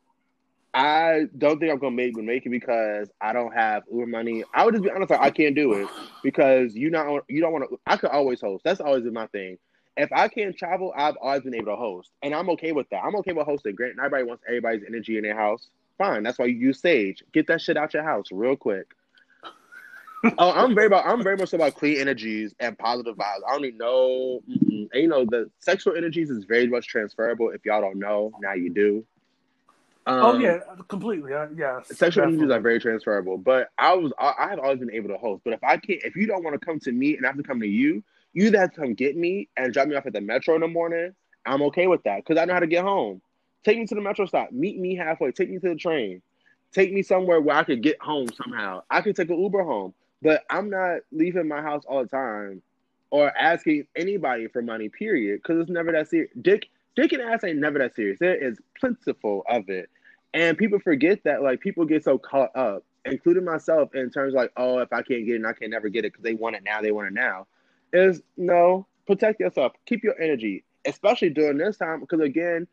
[0.78, 4.44] I don't think I'm gonna make make it because I don't have Uber money.
[4.54, 5.88] I would just be honest, like, I can't do it
[6.22, 7.80] because you not you don't want to.
[7.88, 8.64] I could always host.
[8.64, 9.58] That's always been my thing.
[9.98, 13.04] If I can't travel, I've always been able to host, and I'm okay with that.
[13.04, 13.74] I'm okay with hosting.
[13.74, 15.68] Grant, everybody wants everybody's energy in their house.
[15.98, 17.24] Fine, that's why you use Sage.
[17.34, 18.86] Get that shit out your house real quick.
[20.38, 21.08] oh, I'm very about.
[21.08, 23.42] I'm very much about clean energies and positive vibes.
[23.48, 24.44] I don't even know.
[24.48, 27.50] And, you know, the sexual energies is very much transferable.
[27.50, 29.04] If y'all don't know, now you do.
[30.08, 31.34] Um, oh yeah, completely.
[31.34, 31.82] Uh, yeah.
[31.84, 35.18] Sexual energies are very transferable, but I was I, I, have always been able to
[35.18, 35.42] host.
[35.44, 37.36] But if I can't, if you don't want to come to me and I have
[37.36, 40.06] to come to you, you either have to come get me and drop me off
[40.06, 41.14] at the metro in the morning.
[41.46, 43.22] I'm okay with that because I know how to get home.
[43.66, 44.54] Take me to the metro stop.
[44.54, 45.34] Meet me halfway.
[45.34, 46.22] Take me to the train.
[46.72, 48.84] Take me somewhere where I could get home somehow.
[48.90, 52.62] I could take an Uber home, but I'm not leaving my house all the time
[53.10, 54.88] or asking anybody for money.
[54.88, 55.42] Period.
[55.44, 56.32] Because it's never that serious.
[56.42, 58.20] Dick, dick and ass ain't never that serious.
[58.20, 59.90] There is plentiful of it
[60.34, 64.52] and people forget that, like, people get so caught up, including myself, in terms like,
[64.58, 66.64] oh, if I can't get it, I can never get it because they want it
[66.64, 67.48] now, they want it now.
[67.94, 72.68] Is no, protect yourself, keep your energy, especially during this time, because again,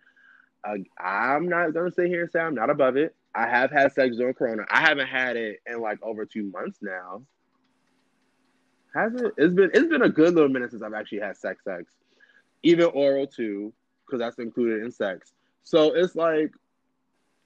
[0.64, 3.14] uh, I'm not gonna sit here and say I'm not above it.
[3.34, 4.64] I have had sex during Corona.
[4.70, 7.22] I haven't had it in like over two months now.
[8.94, 9.32] Has it?
[9.36, 11.92] It's been it's been a good little minute since I've actually had sex, sex,
[12.62, 13.72] even oral too,
[14.06, 15.32] because that's included in sex.
[15.64, 16.52] So it's like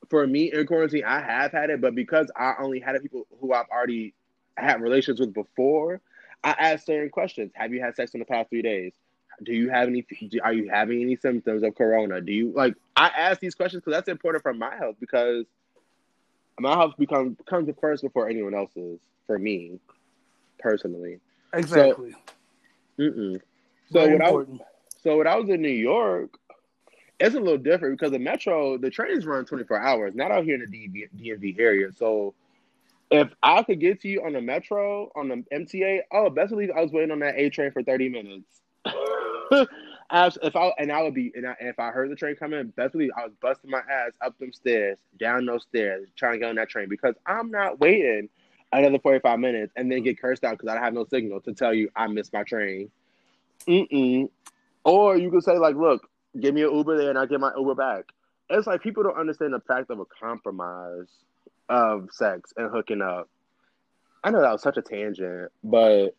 [0.08, 3.26] for me in quarantine, I have had it, but because I only had it people
[3.40, 4.14] who I've already
[4.56, 6.00] had relations with before,
[6.42, 7.52] I asked certain questions.
[7.54, 8.92] Have you had sex in the past three days?
[9.42, 10.04] Do you have any?
[10.42, 12.20] Are you having any symptoms of corona?
[12.20, 12.74] Do you like?
[12.96, 15.46] I ask these questions because that's important for my health because
[16.58, 19.78] my health becomes comes first before anyone else's for me
[20.58, 21.20] personally.
[21.52, 22.12] Exactly.
[22.12, 23.40] So, mm-mm.
[23.92, 24.30] so when I
[25.02, 26.30] so when I was in New York,
[27.20, 30.54] it's a little different because the metro, the trains run 24 hours, not out here
[30.54, 31.92] in the DMV area.
[31.92, 32.34] So
[33.10, 36.70] if I could get to you on the metro, on the MTA, oh, best believe
[36.70, 38.60] I was waiting on that A train for 30 minutes.
[40.10, 42.92] If I and I would be and, I, if I heard the train coming, best
[42.92, 46.48] believe I was busting my ass up them stairs, down those stairs, trying to get
[46.48, 48.30] on that train because I'm not waiting
[48.72, 51.74] another 45 minutes and then get cursed out because I have no signal to tell
[51.74, 52.90] you I missed my train.
[53.66, 54.30] Mm-mm.
[54.84, 57.52] Or you could say like, look, give me an Uber there, and I'll get my
[57.56, 58.04] Uber back.
[58.50, 61.08] It's like people don't understand the fact of a compromise
[61.68, 63.28] of sex and hooking up.
[64.24, 66.14] I know that was such a tangent, but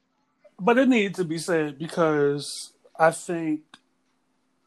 [0.60, 3.62] but it needed to be said because I think,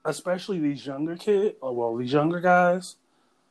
[0.05, 2.96] especially these younger kids, or oh, well, these younger guys.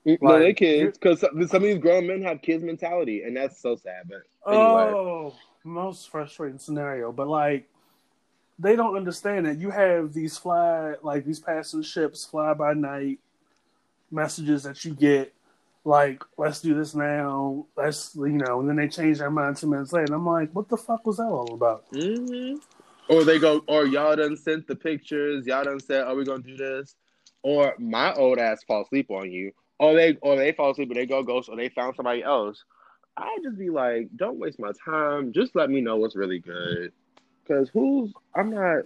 [0.05, 3.23] Mm, no, like, they kids because some, some, of these grown men have kids mentality,
[3.23, 4.09] and that's so sad.
[4.09, 4.63] But anyway.
[4.63, 7.11] oh, most frustrating scenario.
[7.11, 7.69] But like,
[8.61, 13.19] they don't understand that you have these fly like these passing ships fly by night
[14.11, 15.33] messages that you get
[15.83, 19.67] like let's do this now let's you know and then they change their mind two
[19.67, 20.05] minutes later.
[20.05, 21.89] And i'm like what the fuck was that all about?
[21.91, 22.57] Mm-hmm.
[23.13, 26.43] or they go or y'all done sent the pictures y'all done said are we gonna
[26.43, 26.95] do this?
[27.43, 29.51] Or my old ass fall asleep on you.
[29.79, 32.63] Or they or they fall asleep and they go ghost or they found somebody else.
[33.17, 35.33] I just be like don't waste my time.
[35.33, 36.91] Just let me know what's really good
[37.43, 38.83] because who's i'm not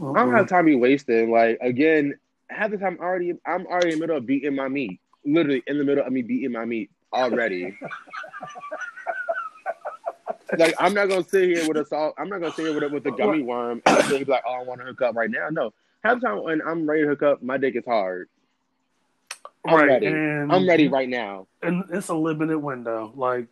[0.00, 0.12] uh-uh.
[0.12, 1.30] I don't have time to be wasting.
[1.30, 2.18] Like again,
[2.48, 5.62] half the time I'm already I'm already in the middle of beating my meat literally
[5.66, 7.76] in the middle of me beating my meat already.
[10.56, 12.14] like I'm not gonna sit here with a salt.
[12.18, 14.54] I'm not gonna sit here with a, with a gummy worm and be like, "Oh,
[14.54, 17.08] I want to hook up right now." No, half the time when I'm ready to
[17.08, 18.28] hook up, my dick is hard.
[19.66, 20.06] I'm right, ready.
[20.06, 21.48] I'm ready right now.
[21.62, 23.48] And it's a limited window, like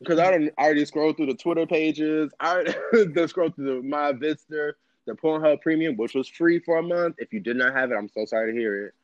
[0.00, 2.32] because I don't I already scroll through the Twitter pages.
[2.40, 4.74] I already scroll through the, my Vista,
[5.06, 7.16] the Pornhub Premium, which was free for a month.
[7.18, 8.94] If you did not have it, I'm so sorry to hear it.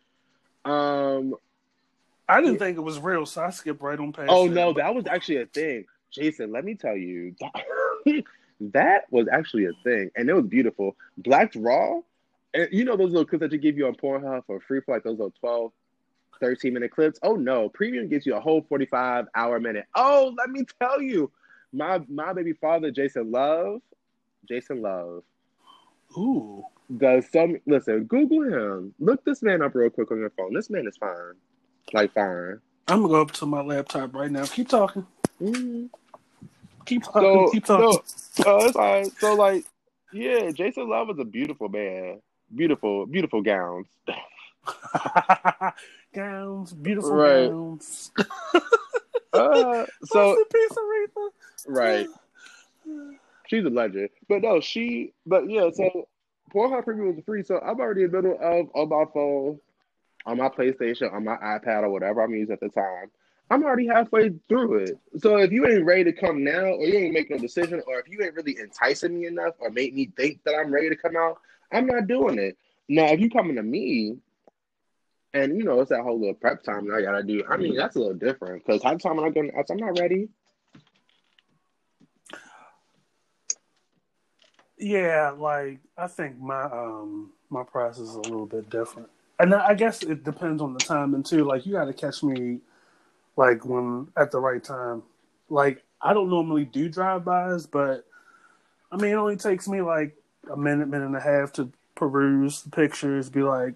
[0.70, 1.34] Um,
[2.28, 4.28] I didn't think it was real, so I skipped right on past.
[4.30, 4.54] Oh that.
[4.54, 6.52] no, that was actually a thing, Jason.
[6.52, 7.34] Let me tell you,
[8.60, 10.96] that was actually a thing, and it was beautiful.
[11.18, 12.00] Blacked Raw,
[12.54, 14.94] and you know those little clips that you give you on Pornhub for free for
[14.94, 15.72] like those little 12,
[16.42, 17.18] 13 minute clips.
[17.22, 19.86] Oh no, Premium gives you a whole forty five hour minute.
[19.94, 21.30] Oh, let me tell you,
[21.72, 23.80] my my baby father, Jason Luv,
[24.48, 25.22] Jason Luv.
[26.18, 26.64] Ooh.
[26.98, 28.04] Does some listen?
[28.04, 28.94] Google him.
[28.98, 30.52] Look this man up real quick on your phone.
[30.52, 31.34] This man is fine.
[31.92, 32.60] Like fine.
[32.88, 34.44] I'm gonna go up to my laptop right now.
[34.44, 35.06] Keep talking.
[35.40, 35.86] Mm-hmm.
[36.84, 37.22] Keep talking.
[37.22, 37.98] So, keep talking.
[38.04, 39.10] So, it's fine.
[39.12, 39.64] So like,
[40.12, 42.20] yeah, Jason Luv is a beautiful man.
[42.54, 43.86] Beautiful, beautiful gowns.
[46.14, 47.48] gowns, beautiful right.
[47.48, 48.10] gowns.
[49.32, 51.28] uh, so piece Aretha.
[51.66, 52.08] Right.
[53.48, 54.10] She's a legend.
[54.28, 56.08] But no, she but yeah, so
[56.54, 59.60] Pornhub Premium was free, so I'm already in the middle of on my phone
[60.26, 63.10] on my PlayStation, on my iPad, or whatever I'm using at the time,
[63.50, 64.98] I'm already halfway through it.
[65.18, 67.98] So if you ain't ready to come now, or you ain't making a decision, or
[67.98, 70.96] if you ain't really enticing me enough, or make me think that I'm ready to
[70.96, 71.40] come out,
[71.72, 72.56] I'm not doing it.
[72.88, 74.16] Now, if you coming to me,
[75.34, 77.44] and you know it's that whole little prep time that I gotta do.
[77.48, 80.28] I mean, that's a little different because half time I'm going, I'm not ready.
[84.78, 89.08] Yeah, like I think my um my process is a little bit different
[89.42, 91.44] and I guess it depends on the timing too.
[91.44, 92.60] Like you got to catch me,
[93.36, 95.02] like when at the right time.
[95.50, 98.06] Like I don't normally do drive bys, but
[98.92, 100.16] I mean it only takes me like
[100.50, 103.74] a minute, minute and a half to peruse the pictures, be like,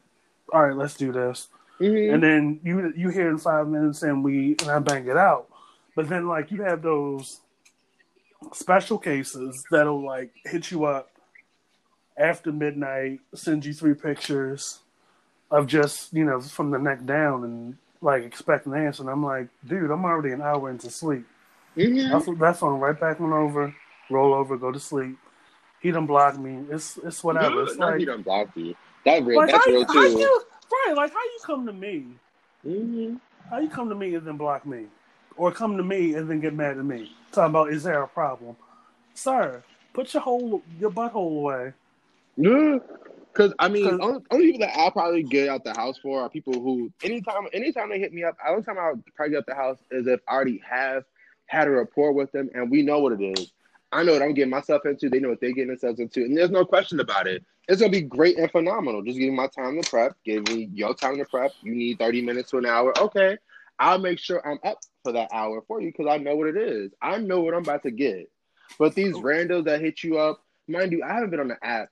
[0.52, 1.48] all right, let's do this,
[1.80, 2.14] mm-hmm.
[2.14, 5.48] and then you you hear in five minutes and we and I bang it out.
[5.94, 7.40] But then like you have those
[8.52, 11.10] special cases that'll like hit you up
[12.16, 14.80] after midnight, send you three pictures
[15.50, 19.02] of just you know from the neck down and like expect an answer.
[19.02, 21.26] And I'm like, dude, I'm already an hour into sleep.
[21.76, 22.12] Mm-hmm.
[22.12, 23.74] That's that phone right back on over,
[24.10, 25.18] roll over, go to sleep.
[25.80, 26.64] He done blocked me.
[26.70, 27.62] It's it's whatever.
[27.64, 28.74] it's like, he done blocked you.
[29.06, 29.92] That real, like, that's how, real too.
[29.92, 30.42] How you,
[30.86, 30.96] right?
[30.96, 32.06] Like how you come to me?
[32.66, 33.16] Mm-hmm.
[33.48, 34.86] How you come to me and then block me,
[35.36, 37.12] or come to me and then get mad at me?
[37.30, 38.56] Talking about is there a problem,
[39.14, 39.62] sir?
[39.94, 41.72] Put your whole your butthole away.
[42.36, 42.78] Yeah.
[43.32, 46.28] Because I mean, only, only, people that I'll probably get out the house for are
[46.28, 49.46] people who anytime anytime they hit me up, the only time I'll probably get out
[49.46, 51.04] the house is if I already have
[51.46, 53.52] had a rapport with them and we know what it is.
[53.92, 55.08] I know what I'm getting myself into.
[55.08, 57.44] They know what they're getting themselves into, and there's no question about it.
[57.68, 59.02] It's gonna be great and phenomenal.
[59.02, 60.16] Just give me my time to prep.
[60.24, 61.52] Give me your time to prep.
[61.62, 62.96] You need 30 minutes to an hour.
[62.98, 63.38] Okay,
[63.78, 66.56] I'll make sure I'm up for that hour for you because I know what it
[66.56, 66.92] is.
[67.02, 68.30] I know what I'm about to get.
[68.78, 71.88] But these randos that hit you up, mind you, I haven't been on the app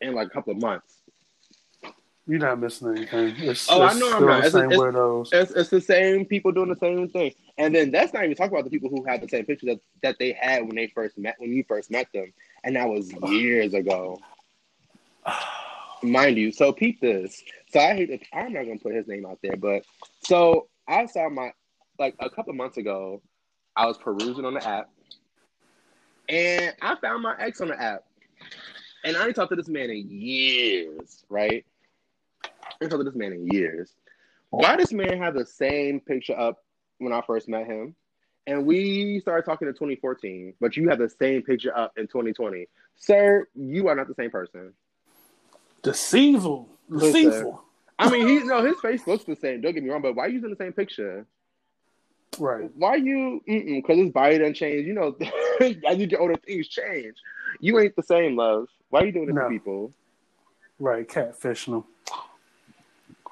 [0.00, 0.94] in like a couple of months.
[2.26, 3.34] You're not missing anything.
[3.36, 4.44] It's, oh, it's I know I'm not.
[4.46, 8.24] It's, it's, it's, it's, the same people doing the same thing, and then that's not
[8.24, 10.74] even talking about the people who had the same picture that, that they had when
[10.74, 12.32] they first met when you first met them,
[12.64, 14.18] and that was years ago.
[16.02, 17.42] Mind you, so peep this.
[17.72, 18.06] So I hate.
[18.06, 19.84] To, I'm not gonna put his name out there, but
[20.22, 21.52] so I saw my
[21.98, 23.22] like a couple months ago.
[23.76, 24.90] I was perusing on the app,
[26.28, 28.04] and I found my ex on the app.
[29.04, 31.64] and I ain't talked to this man in years, right?
[32.44, 32.48] I
[32.82, 33.94] ain't talked to this man in years.
[34.50, 36.62] Why does man have the same picture up
[36.98, 37.94] when I first met him?
[38.46, 42.66] And we started talking in 2014, but you have the same picture up in 2020.
[42.96, 44.74] Sir, you are not the same person.
[45.84, 46.68] Deceitful.
[46.90, 47.62] Deceitful.
[47.98, 49.60] I mean, he no, his face looks the same.
[49.60, 51.26] Don't get me wrong, but why are you using the same picture?
[52.38, 52.70] Right.
[52.74, 53.40] Why you?
[53.46, 54.86] Because his body doesn't change.
[54.86, 55.16] You know,
[55.60, 57.14] as you get older, things change.
[57.60, 58.66] You ain't the same, love.
[58.90, 59.42] Why are you doing this no.
[59.42, 59.92] to people?
[60.80, 61.84] Right, catfishing them.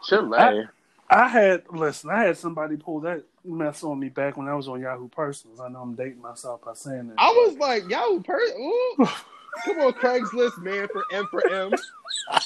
[0.05, 0.39] Chile.
[0.39, 0.65] I,
[1.11, 2.11] I had listen.
[2.11, 5.61] I had somebody pull that mess on me back when I was on Yahoo Personals.
[5.61, 7.15] I know I'm dating myself by saying that.
[7.19, 8.77] I was like Yahoo Personals.
[9.65, 11.73] Come on, Craigslist man for M for M.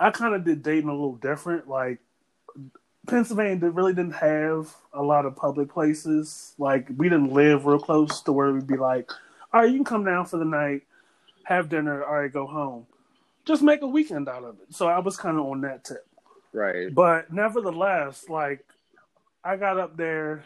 [0.00, 1.68] I kind of did dating a little different.
[1.68, 2.00] Like,
[3.06, 6.54] Pennsylvania really didn't have a lot of public places.
[6.58, 9.10] Like we didn't live real close to where we'd be like,
[9.52, 10.82] all right, you can come down for the night,
[11.44, 12.86] have dinner, all right, go home.
[13.44, 14.74] Just make a weekend out of it.
[14.74, 16.06] So I was kind of on that tip.
[16.52, 16.94] Right.
[16.94, 18.64] But nevertheless, like
[19.42, 20.44] I got up there,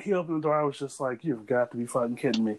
[0.00, 0.58] he opened the door.
[0.58, 2.56] I was just like, you've got to be fucking kidding me.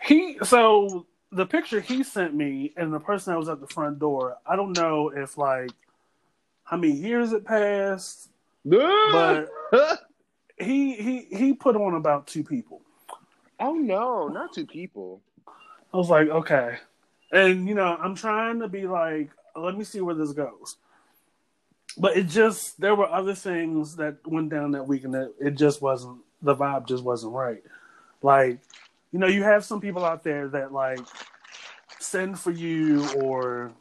[0.00, 3.98] He so the picture he sent me and the person that was at the front
[3.98, 5.70] door, I don't know if like
[6.64, 8.28] how many years it passed
[8.64, 9.48] but
[10.58, 12.82] he he he put on about two people.
[13.58, 15.20] Oh no, not two people.
[15.92, 16.78] I was like, okay,
[17.32, 20.76] and you know, I'm trying to be like, let me see where this goes.
[21.98, 25.56] But it just there were other things that went down that week, and that it
[25.56, 27.62] just wasn't the vibe just wasn't right.
[28.22, 28.58] Like,
[29.12, 31.00] you know, you have some people out there that like
[31.98, 33.72] send for you or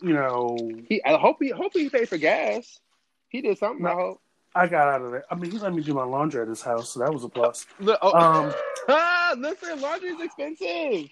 [0.00, 0.56] you know.
[0.88, 2.80] He, I hope he hope he paid for gas.
[3.28, 3.82] He did something.
[3.82, 4.20] No, I hope.
[4.54, 5.24] I got out of there.
[5.30, 7.28] I mean, he let me do my laundry at his house, so that was a
[7.28, 7.66] plus.
[7.80, 8.54] oh, um,
[8.88, 11.10] ah, listen, laundry is expensive.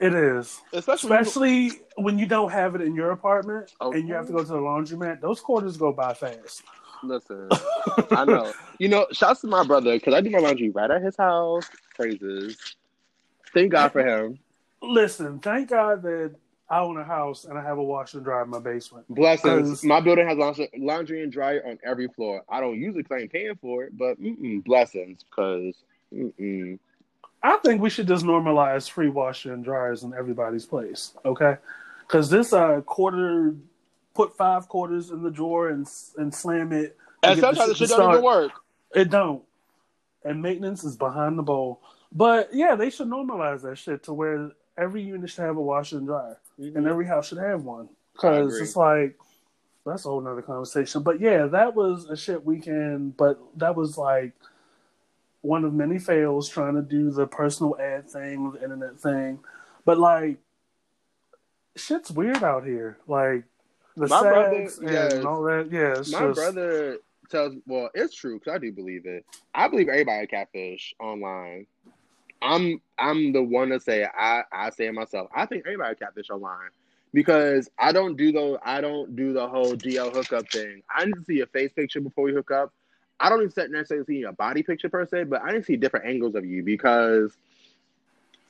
[0.00, 4.00] It is, especially, especially when you don't have it in your apartment okay.
[4.00, 5.20] and you have to go to the laundromat.
[5.20, 6.62] Those quarters go by fast.
[7.04, 7.48] Listen,
[8.10, 8.52] I know.
[8.78, 11.68] You know, shouts to my brother because I do my laundry right at his house.
[11.94, 12.76] Praises.
[13.54, 14.38] Thank God for him.
[14.82, 16.34] Listen, thank God that
[16.72, 19.04] I own a house and I have a washer and dryer in my basement.
[19.10, 19.84] Blessings.
[19.84, 20.38] My building has
[20.78, 22.44] laundry and dryer on every floor.
[22.48, 24.16] I don't use it because I ain't paying for it, but
[24.64, 25.74] blessings because.
[27.44, 31.56] I think we should just normalize free washer and dryers in everybody's place, okay?
[32.06, 33.54] Because this uh, quarter,
[34.14, 36.96] put five quarters in the drawer and and slam it.
[37.22, 38.52] And sometimes the shit don't even work.
[38.94, 39.42] It don't.
[40.24, 41.80] And maintenance is behind the bowl.
[42.12, 45.98] But yeah, they should normalize that shit to where every unit should have a washer
[45.98, 46.76] and dryer mm-hmm.
[46.76, 49.16] and every house should have one because it's like
[49.84, 51.02] that's a whole nother conversation.
[51.02, 53.16] But yeah, that was a shit weekend.
[53.16, 54.32] But that was like
[55.40, 59.40] one of many fails trying to do the personal ad thing, the internet thing.
[59.84, 60.38] But like,
[61.76, 62.98] shit's weird out here.
[63.06, 63.44] Like
[63.96, 65.12] the my brother, yes.
[65.14, 65.68] and all that.
[65.70, 66.34] Yeah, my just...
[66.34, 67.54] brother tells.
[67.66, 69.24] Well, it's true because I do believe it.
[69.54, 71.66] I believe everybody catfish online.
[72.42, 75.30] I'm I'm the one to say I I say it myself.
[75.34, 76.70] I think everybody catfish online
[77.14, 80.82] because I don't do the I don't do the whole DL hookup thing.
[80.94, 82.72] I need to see a face picture before we hook up.
[83.20, 85.76] I don't even necessarily see a body picture per se, but I need to see
[85.76, 87.36] different angles of you because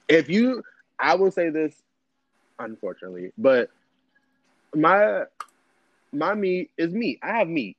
[0.09, 0.63] if you,
[0.99, 1.83] I will say this,
[2.59, 3.71] unfortunately, but
[4.75, 5.25] my
[6.13, 7.19] my meat is meat.
[7.23, 7.77] I have meat,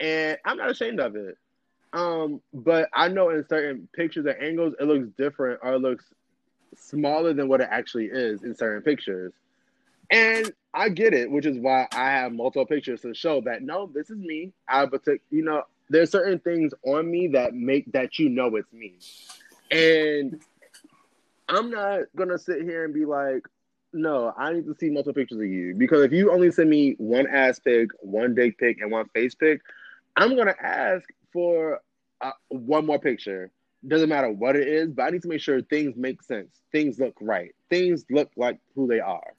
[0.00, 1.38] and I'm not ashamed of it.
[1.96, 6.04] Um, but I know in certain pictures and angles, it looks different or it looks
[6.76, 9.32] smaller than what it actually is in certain pictures.
[10.10, 13.90] And I get it, which is why I have multiple pictures to show that no,
[13.94, 14.52] this is me.
[14.68, 18.70] I but you know, there's certain things on me that make that you know it's
[18.74, 18.98] me.
[19.70, 20.38] And
[21.48, 23.48] I'm not gonna sit here and be like,
[23.94, 26.94] no, I need to see multiple pictures of you because if you only send me
[26.98, 29.62] one ass pic, one dick pic, and one face pic,
[30.14, 31.80] I'm gonna ask for
[32.20, 33.50] uh, one more picture.
[33.86, 36.60] Doesn't matter what it is, but I need to make sure things make sense.
[36.72, 37.54] Things look right.
[37.70, 39.34] Things look like who they are.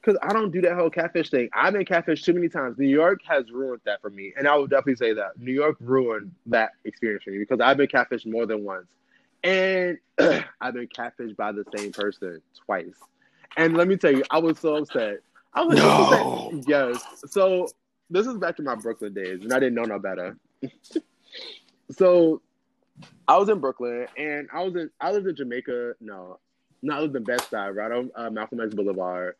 [0.00, 1.50] Because I don't do that whole catfish thing.
[1.52, 2.78] I've been catfished too many times.
[2.78, 4.32] New York has ruined that for me.
[4.38, 5.38] And I would definitely say that.
[5.38, 8.86] New York ruined that experience for me because I've been catfished more than once.
[9.44, 12.94] And I've been catfished by the same person twice.
[13.58, 15.18] And let me tell you, I was so upset.
[15.52, 15.82] I was no.
[15.82, 16.68] so upset.
[16.68, 17.24] Yes.
[17.26, 17.68] So
[18.08, 20.36] this is back to my Brooklyn days, and I didn't know no better.
[21.90, 22.42] so
[23.28, 25.94] I was in Brooklyn, and I was in I lived in Jamaica.
[26.00, 26.38] No,
[26.82, 29.36] no, I lived in Bed-Stuy, right on uh, Malcolm X Boulevard.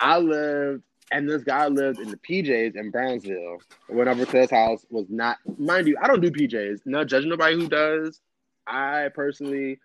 [0.00, 0.82] I lived,
[1.12, 3.58] and this guy lived in the PJs in Brownsville.
[3.88, 4.84] Went over to his house.
[4.90, 6.82] Was not, mind you, I don't do PJs.
[6.84, 8.20] Not judging nobody who does.
[8.66, 9.80] I personally,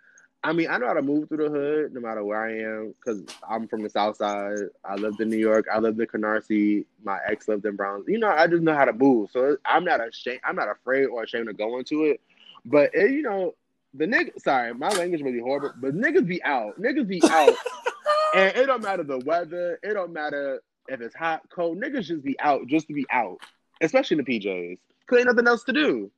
[0.45, 2.93] I mean, I know how to move through the hood no matter where I am
[2.93, 4.59] because I'm from the South Side.
[4.83, 5.65] I lived in New York.
[5.73, 6.85] I lived in Canarsie.
[7.03, 8.11] My ex lived in Brownsville.
[8.11, 9.31] You know, I just know how to move.
[9.31, 10.41] So I'm not ashamed.
[10.43, 12.21] I'm not afraid or ashamed to go into it.
[12.63, 13.55] But it, you know,
[13.95, 14.39] the nigga.
[14.39, 16.79] Sorry, my language may be horrible, but niggas be out.
[16.79, 17.55] Niggas be out
[18.35, 19.79] and it don't matter the weather.
[19.81, 21.81] It don't matter if it's hot, cold.
[21.81, 23.39] Niggas just be out just to be out,
[23.81, 24.77] especially in the PJs,
[25.07, 26.11] cause ain't nothing else to do.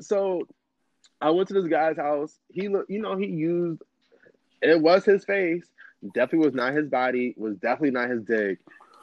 [0.00, 0.46] So
[1.20, 2.38] I went to this guy's house.
[2.48, 3.82] He looked, you know, he used.
[4.62, 5.64] It was his face.
[6.14, 7.34] Definitely was not his body.
[7.36, 8.58] Was definitely not his dick.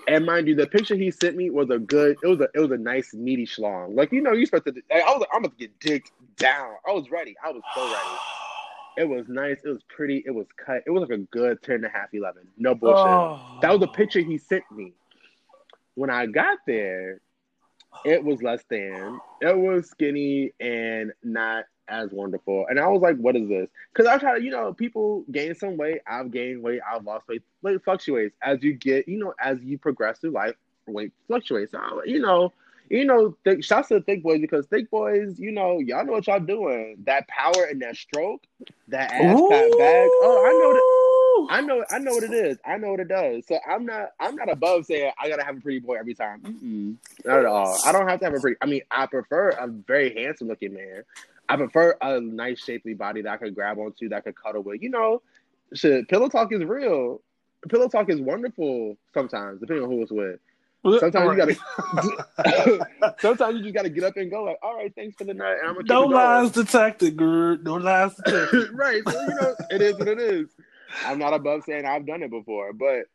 [0.07, 2.17] And mind you, the picture he sent me was a good.
[2.23, 2.47] It was a.
[2.53, 3.95] It was a nice meaty schlong.
[3.95, 4.73] Like you know, you supposed to.
[4.73, 6.73] Like, I was like, I'm about to get digged down.
[6.87, 7.35] I was ready.
[7.43, 7.97] I was so ready.
[8.95, 9.57] It was nice.
[9.65, 10.21] It was pretty.
[10.23, 10.83] It was cut.
[10.85, 12.43] It was like a good 10 and a half, 11.
[12.59, 13.07] No bullshit.
[13.07, 13.57] Oh.
[13.59, 14.93] That was a picture he sent me.
[15.95, 17.19] When I got there,
[18.05, 19.19] it was less than.
[19.41, 22.65] It was skinny and not as wonderful.
[22.69, 23.69] And I was like, what is this?
[23.91, 26.01] Because I try to, you know, people gain some weight.
[26.07, 26.81] I've gained weight.
[26.89, 27.41] I've lost weight.
[27.61, 30.55] Weight fluctuates as you get, you know, as you progress through life,
[30.87, 31.71] weight fluctuates.
[31.71, 32.51] So, you know,
[32.89, 36.27] you know, th- shouts to Thick Boys because Thick Boys, you know, y'all know what
[36.27, 36.97] y'all doing.
[37.05, 38.43] That power and that stroke,
[38.89, 40.09] that ass fat bag.
[40.21, 41.03] Oh, I know that.
[41.49, 42.57] I know, I know what it is.
[42.65, 43.45] I know what it does.
[43.47, 46.41] So I'm not, I'm not above saying I gotta have a pretty boy every time.
[46.41, 47.77] Mm-mm, not at all.
[47.83, 48.57] I don't have to have a pretty.
[48.61, 51.03] I mean, I prefer a very handsome looking man.
[51.49, 54.63] I prefer a nice shapely body that I could grab onto, that I could cuddle
[54.63, 54.81] with.
[54.81, 55.21] You know,
[55.73, 56.07] shit.
[56.07, 57.21] Pillow talk is real.
[57.69, 60.39] Pillow talk is wonderful sometimes, depending on who it's with.
[60.99, 61.55] Sometimes you
[62.35, 63.15] gotta.
[63.19, 64.43] sometimes you just gotta get up and go.
[64.43, 65.57] Like, all right, thanks for the night.
[65.59, 67.57] And I'm gonna no lies detected, girl.
[67.57, 68.71] No lies detected.
[68.73, 69.01] right.
[69.07, 70.49] So you know, it is what it is.
[71.05, 73.05] I'm not above saying I've done it before, but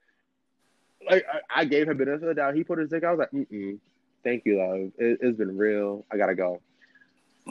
[1.08, 2.54] like I, I gave him benefit of the doubt.
[2.54, 3.04] He put his dick.
[3.04, 3.08] Out.
[3.08, 3.78] I was like, mm
[4.24, 4.92] thank you, love.
[4.98, 6.04] It, it's been real.
[6.10, 6.60] I gotta go.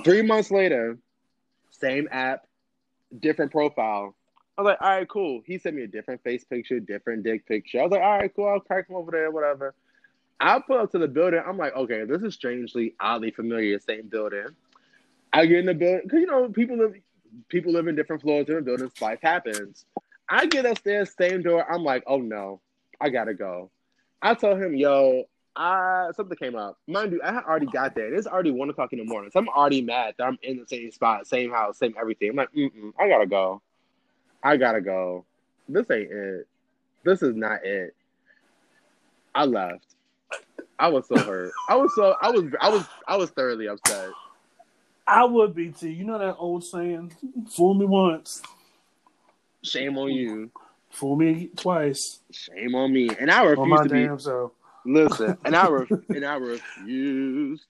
[0.03, 0.97] Three months later,
[1.71, 2.47] same app,
[3.19, 4.15] different profile.
[4.57, 5.41] I was like, all right, cool.
[5.45, 7.79] He sent me a different face picture, different dick picture.
[7.79, 8.47] I was like, all right, cool.
[8.47, 9.75] I'll crack him over there, whatever.
[10.39, 11.41] I pull up to the building.
[11.45, 13.79] I'm like, okay, this is strangely, oddly familiar.
[13.79, 14.47] Same building.
[15.33, 16.95] I get in the building because you know people live,
[17.49, 18.93] people live in different floors, different buildings.
[19.01, 19.85] Life happens.
[20.29, 21.71] I get upstairs, same door.
[21.71, 22.61] I'm like, oh no,
[22.99, 23.69] I gotta go.
[24.21, 25.25] I tell him, yo,
[25.57, 26.77] I something came up.
[26.87, 28.13] Mind you, I had already got there.
[28.13, 29.31] It's already one o'clock in the morning.
[29.31, 32.29] So I'm already mad that I'm in the same spot, same house, same everything.
[32.29, 33.61] I'm like, mm I gotta go.
[34.43, 35.25] I gotta go.
[35.67, 36.47] This ain't it.
[37.03, 37.95] This is not it.
[39.33, 39.95] I left.
[40.79, 41.51] I was so hurt.
[41.67, 44.09] I was so I was I was I was thoroughly upset.
[45.07, 45.89] I would be too.
[45.89, 47.15] You know that old saying,
[47.49, 48.43] "Fool me once,
[49.63, 50.51] shame on you.
[50.91, 54.21] Fool me twice, shame on me." And I refused to be.
[54.21, 54.51] So.
[54.87, 57.65] Listen, and I ref, and I refused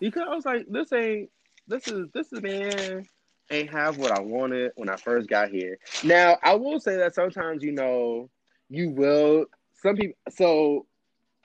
[0.00, 1.28] because I was like, "This ain't.
[1.68, 3.06] This is this is man."
[3.50, 5.78] Ain't have what I wanted when I first got here.
[6.02, 8.30] Now I will say that sometimes you know
[8.70, 9.44] you will
[9.82, 10.86] some people so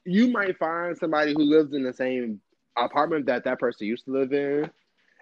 [0.06, 2.40] you might find somebody who lives in the same
[2.78, 4.70] apartment that that person used to live in,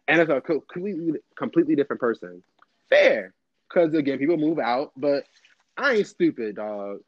[0.07, 2.43] and it's a completely completely different person.
[2.89, 3.33] Fair,
[3.67, 5.23] because again, people move out, but
[5.77, 6.99] I ain't stupid, dog.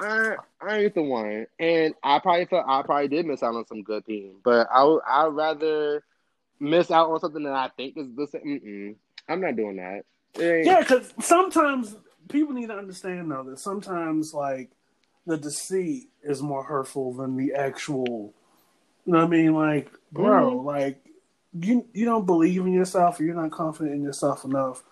[0.00, 3.66] I I ain't the one, and I probably felt I probably did miss out on
[3.66, 6.02] some good team, but I I'd rather
[6.58, 8.96] miss out on something that I think is the same.
[9.28, 10.04] I'm not doing that.
[10.38, 11.94] Yeah, because sometimes
[12.28, 14.70] people need to understand though that sometimes like
[15.26, 18.32] the deceit is more hurtful than the actual.
[19.04, 19.54] You know what I mean?
[19.54, 20.66] Like, bro, mm-hmm.
[20.66, 21.04] like
[21.52, 24.82] you you don't believe in yourself, or you're not confident in yourself enough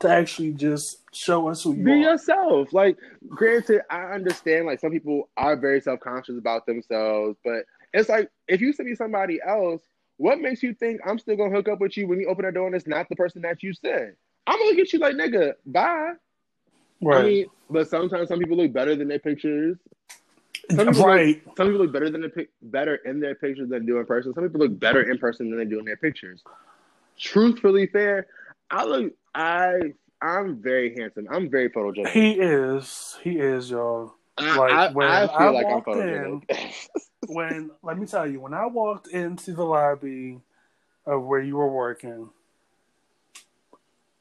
[0.00, 1.84] to actually just show us who you are.
[1.84, 1.96] be are.
[1.96, 2.72] yourself.
[2.72, 2.96] Like,
[3.28, 8.30] granted, I understand like some people are very self conscious about themselves, but it's like
[8.46, 9.82] if you see me somebody else,
[10.16, 12.52] what makes you think I'm still gonna hook up with you when you open the
[12.52, 14.14] door and it's not the person that you said?
[14.46, 16.12] I'm gonna look at you like nigga, bye.
[17.00, 17.18] Right.
[17.18, 19.78] I mean, but sometimes some people look better than their pictures.
[20.70, 21.42] Some people right.
[21.46, 24.34] Look, some people look better than the better in their pictures than do in person.
[24.34, 26.42] Some people look better in person than they do in their pictures.
[27.18, 28.26] Truthfully fair,
[28.70, 31.28] I look I I'm very handsome.
[31.30, 32.08] I'm very photogenic.
[32.08, 33.16] He is.
[33.22, 34.14] He is, y'all.
[34.36, 36.42] Like I, when I feel I like I'm photogenic.
[36.50, 36.72] In,
[37.34, 40.40] when let me tell you, when I walked into the lobby
[41.06, 42.30] of where you were working,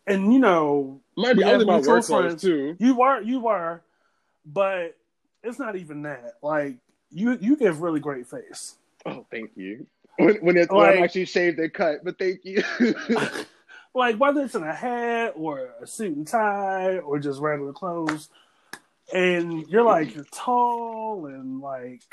[0.05, 2.77] and you know, might be only my work friends too.
[2.79, 3.81] You were, you were,
[4.45, 4.95] but
[5.43, 6.35] it's not even that.
[6.43, 6.75] Like
[7.11, 8.75] you, you give really great face.
[9.07, 9.87] Oh, thank you.
[10.17, 12.61] When when, it's, like, when I'm actually shaved and cut, but thank you.
[13.97, 18.29] like whether it's in a hat or a suit and tie or just regular clothes,
[19.13, 22.03] and you're like you're tall and like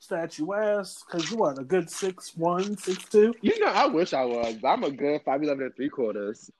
[0.00, 3.34] statuesque because you are a good six one, six two.
[3.40, 4.56] You know, I wish I was.
[4.64, 6.50] I'm a good five eleven and three quarters.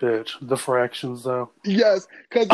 [0.00, 1.50] Bitch, the fractions though.
[1.64, 2.48] Yes, because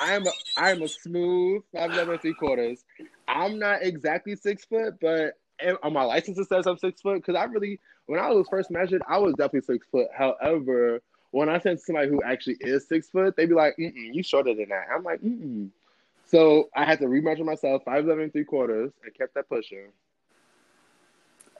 [0.00, 2.84] I am a I am a smooth five eleven and three quarters.
[3.26, 5.34] I'm not exactly six foot, but
[5.82, 8.72] on my license it says I'm six foot because I really when I was first
[8.72, 10.08] measured, I was definitely six foot.
[10.12, 11.00] However,
[11.30, 14.52] when I send somebody who actually is six foot, they'd be like, Mm-mm, "You shorter
[14.52, 15.70] than that." I'm like, Mm-mm.
[16.26, 19.92] So I had to remeasure myself, five eleven three quarters, and kept that pushing.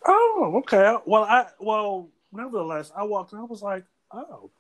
[0.04, 0.96] Oh, okay.
[1.06, 4.50] Well, I well, nevertheless, I walked and I was like, oh,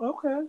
[0.00, 0.42] okay.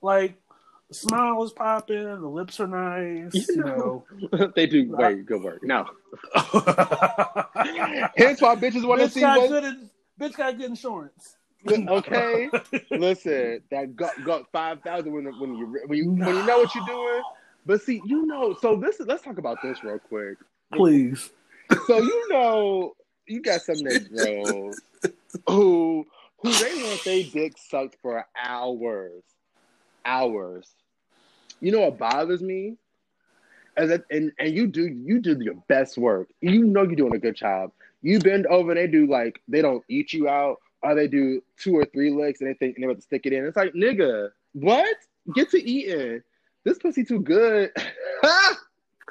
[0.00, 0.40] Like
[0.88, 3.48] the smile is popping, the lips are nice.
[3.48, 4.04] You know,
[4.54, 5.62] they do very good work.
[5.62, 5.86] No,
[6.34, 9.48] hence why bitches want to see what.
[9.48, 11.36] Good, bitch got good insurance.
[11.68, 12.48] okay,
[12.90, 16.74] listen, that got got five thousand when when you when you when you know what
[16.74, 17.22] you're doing.
[17.66, 20.38] But see, you know, so this is let's talk about this real quick,
[20.72, 21.30] please.
[21.86, 22.94] So you know,
[23.26, 24.80] you got some Negroes
[25.46, 26.06] who
[26.38, 29.22] who they want their dick sucked for hours,
[30.04, 30.74] hours.
[31.60, 32.76] You know what bothers me?
[33.76, 36.28] As a, and and you do you do your best work.
[36.40, 37.70] You know you're doing a good job.
[38.02, 41.76] You bend over, they do like they don't eat you out, or they do two
[41.76, 43.44] or three licks and they think and they have to stick it in.
[43.44, 44.96] It's like nigga, what?
[45.34, 46.22] Get to eating.
[46.64, 47.70] This pussy too good.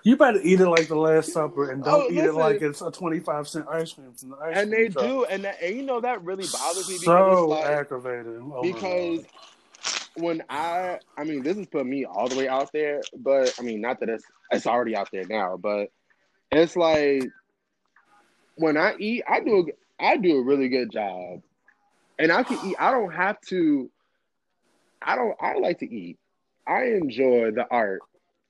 [0.04, 2.82] You better eat it like the Last Supper and don't oh, eat it like it's
[2.82, 4.86] a twenty-five cent ice cream from the ice and cream.
[4.86, 6.95] And they do, and, that, and you know that really bothers me.
[6.98, 8.50] So like, aggravating.
[8.56, 9.26] Oh because
[10.18, 13.61] when I, I mean, this is putting me all the way out there, but I
[13.61, 15.89] mean, not that it's it's already out there now, but
[16.51, 17.30] it's like
[18.55, 19.68] when I eat, I do
[19.99, 21.41] a, I do a really good job,
[22.18, 22.76] and I can eat.
[22.80, 23.89] I don't have to.
[25.01, 25.36] I don't.
[25.39, 26.18] I like to eat.
[26.68, 28.01] I enjoy the art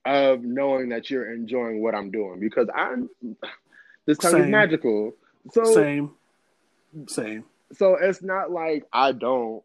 [0.04, 3.10] of knowing that you're enjoying what I'm doing because I'm
[4.06, 4.44] this Same.
[4.44, 5.12] is magical.
[5.52, 6.12] So Same.
[7.06, 7.44] Same.
[7.74, 9.62] So it's not like I don't.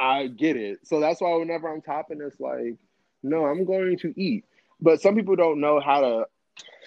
[0.00, 0.80] I get it.
[0.84, 2.76] So that's why whenever I'm topping, it's like,
[3.22, 4.46] no, I'm going to eat.
[4.80, 6.26] But some people don't know how to.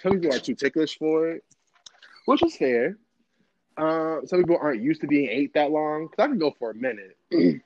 [0.02, 1.44] Some people are too ticklish for it,
[2.26, 2.98] which is fair.
[3.76, 6.08] Uh, some people aren't used to being ate that long.
[6.08, 7.16] Cause I can go for a minute.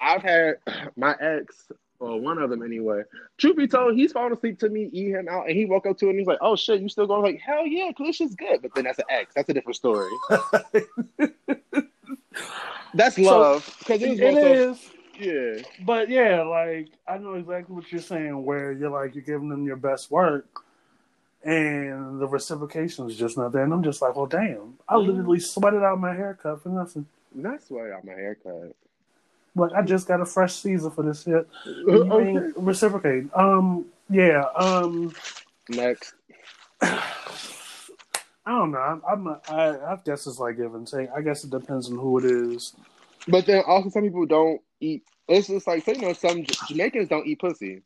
[0.00, 0.56] I've had
[0.96, 3.02] my ex or one of them anyway.
[3.38, 5.96] Truth be told, he's falling asleep to me, eat him out, and he woke up
[5.98, 8.60] to it and he's like, "Oh shit, you still going?" like, hell yeah, is good.
[8.60, 9.32] But then that's an ex.
[9.34, 10.10] That's a different story.
[12.94, 14.90] that's love because so, it, it is.
[15.18, 18.44] Yeah, but yeah, like I know exactly what you're saying.
[18.44, 20.64] Where you're like you're giving them your best work,
[21.44, 23.62] and the reciprocation is just not there.
[23.62, 25.10] And I'm just like, well, damn, I mm-hmm.
[25.10, 27.06] literally sweated out my haircut for nothing.
[27.34, 28.74] Not sweat out my haircut.
[29.54, 31.48] Like I just got a fresh Caesar for this shit.
[31.66, 32.52] You okay.
[32.56, 33.26] reciprocate.
[33.34, 34.44] Um, yeah.
[34.56, 35.14] Um,
[35.68, 36.14] next.
[38.44, 38.78] I don't know.
[38.78, 41.08] I'm, I'm a, I, I guess it's like give and take.
[41.16, 42.74] I guess it depends on who it is.
[43.28, 45.04] But then also some people don't eat.
[45.28, 47.82] It's just like so you know some Jamaicans don't eat pussy.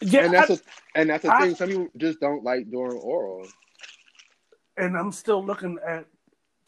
[0.00, 0.58] Yeah, and that's I, a
[0.94, 1.54] and that's the thing.
[1.56, 3.46] Some people just don't like doing oral.
[4.76, 6.06] And I'm still looking at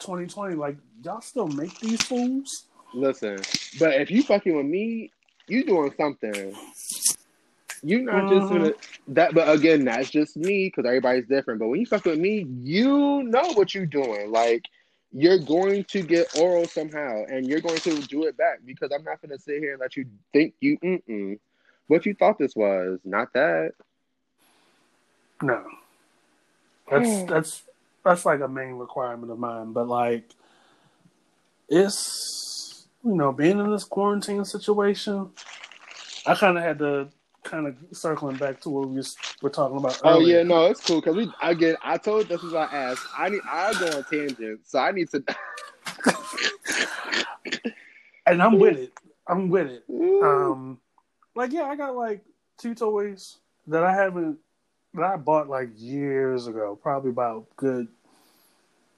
[0.01, 0.57] 2020.
[0.57, 2.67] Like y'all still make these fools?
[2.93, 3.37] Listen,
[3.79, 5.13] but if you fucking with me,
[5.49, 6.55] you doing something.
[7.83, 8.73] You not just gonna
[9.09, 11.61] that, but again, that's just me because everybody's different.
[11.61, 14.31] But when you fuck with me, you know what you're doing.
[14.31, 14.65] Like
[15.13, 19.05] you're going to get oral somehow, and you're going to do it back because I'm
[19.05, 21.39] not gonna sit here and let you think you mm
[21.89, 22.99] what you thought this was.
[23.05, 23.73] Not that.
[25.41, 25.65] No.
[26.91, 27.63] That's that's
[28.05, 29.73] that's like a main requirement of mine.
[29.73, 30.31] But like,
[31.69, 35.31] it's you know being in this quarantine situation.
[36.27, 37.09] I kind of had to
[37.47, 39.03] kind of circling back to what we
[39.43, 40.01] were talking about.
[40.05, 40.37] Earlier.
[40.37, 41.77] Oh yeah, no, it's cool because we again.
[41.83, 43.07] I told this is I asked.
[43.17, 43.41] I need.
[43.51, 45.25] I go on tangents, so I need to.
[48.27, 48.93] and I'm with it.
[49.27, 49.85] I'm with it.
[49.89, 50.79] Um,
[51.35, 52.23] like yeah, I got like
[52.59, 54.39] two toys that I haven't
[54.95, 57.89] that I bought like years ago, probably about good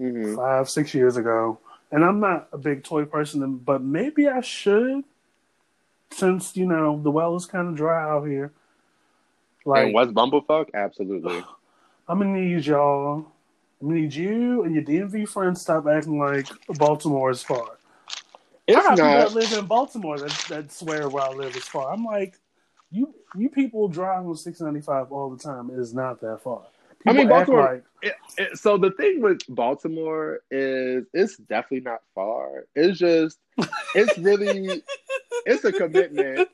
[0.01, 0.37] mm-hmm.
[0.37, 1.59] five, six years ago.
[1.91, 5.05] And I'm not a big toy person, but maybe I should,
[6.11, 8.53] since you know the well is kind of dry out here.
[9.65, 10.71] Like, and what's Bumblefuck?
[10.75, 11.45] Absolutely.
[12.09, 13.27] I'm gonna need y'all.
[13.81, 16.49] I'm gonna need you and your DMV friends stop acting like
[16.79, 17.79] Baltimore is far.
[18.67, 19.29] It's I got not...
[19.29, 21.93] people that live in Baltimore that that swear where I live is far.
[21.93, 22.39] I'm like,
[22.91, 25.71] you you people drive on 695 all the time.
[25.71, 26.63] It is not that far.
[27.05, 27.75] People I mean, Baltimore.
[27.75, 32.67] Like, it, it, so the thing with Baltimore is it's definitely not far.
[32.75, 33.39] It's just
[33.95, 34.83] it's really
[35.47, 36.49] it's a commitment.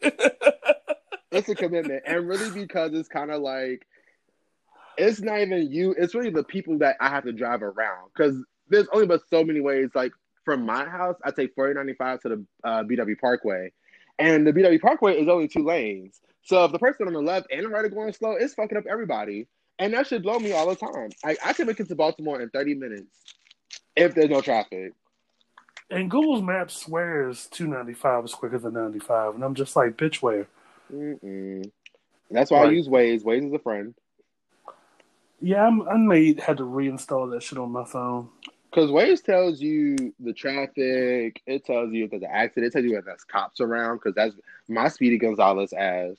[1.33, 3.87] It's a commitment, and really because it's kind of like
[4.97, 5.95] it's not even you.
[5.99, 8.37] It's really the people that I have to drive around because
[8.69, 9.91] there's only but so many ways.
[9.95, 10.13] Like
[10.45, 13.73] from my house, I take 4095 to the uh, BW Parkway,
[14.19, 16.21] and the BW Parkway is only two lanes.
[16.43, 18.77] So if the person on the left and the right are going slow, it's fucking
[18.77, 19.49] up everybody.
[19.79, 21.11] And that should blow me all the time.
[21.25, 23.35] I, I can make it to Baltimore in 30 minutes
[23.97, 24.93] if there's no traffic.
[25.91, 29.35] And Google's Maps swears 295 is quicker than 95.
[29.35, 30.47] And I'm just like, bitch, where?
[30.93, 31.71] Mm-mm.
[32.31, 33.23] That's why I use Waze.
[33.23, 33.95] Waze is a friend.
[35.41, 38.29] Yeah, I'm, I may had to reinstall that shit on my phone.
[38.71, 42.85] Because Waze tells you the traffic, it tells you if there's an accident, it tells
[42.85, 44.35] you if there's cops around, because that's
[44.69, 46.17] my Speedy Gonzalez as.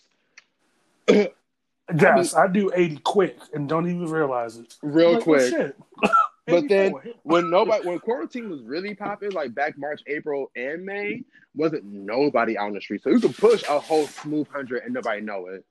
[1.94, 4.76] Yes, I, mean, I, do 80 quick and don't even realize it.
[4.82, 5.76] Real like, quick.
[6.48, 11.24] But then when nobody when quarantine was really popping, like back March, April, and May,
[11.56, 13.04] wasn't nobody out on the street.
[13.04, 15.66] So you could push a whole smooth hundred and nobody know it.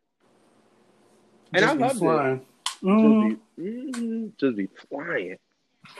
[1.52, 2.46] And Just I love it.
[2.82, 3.28] Mm-hmm.
[3.28, 5.36] Just, be, mm-hmm, just be flying.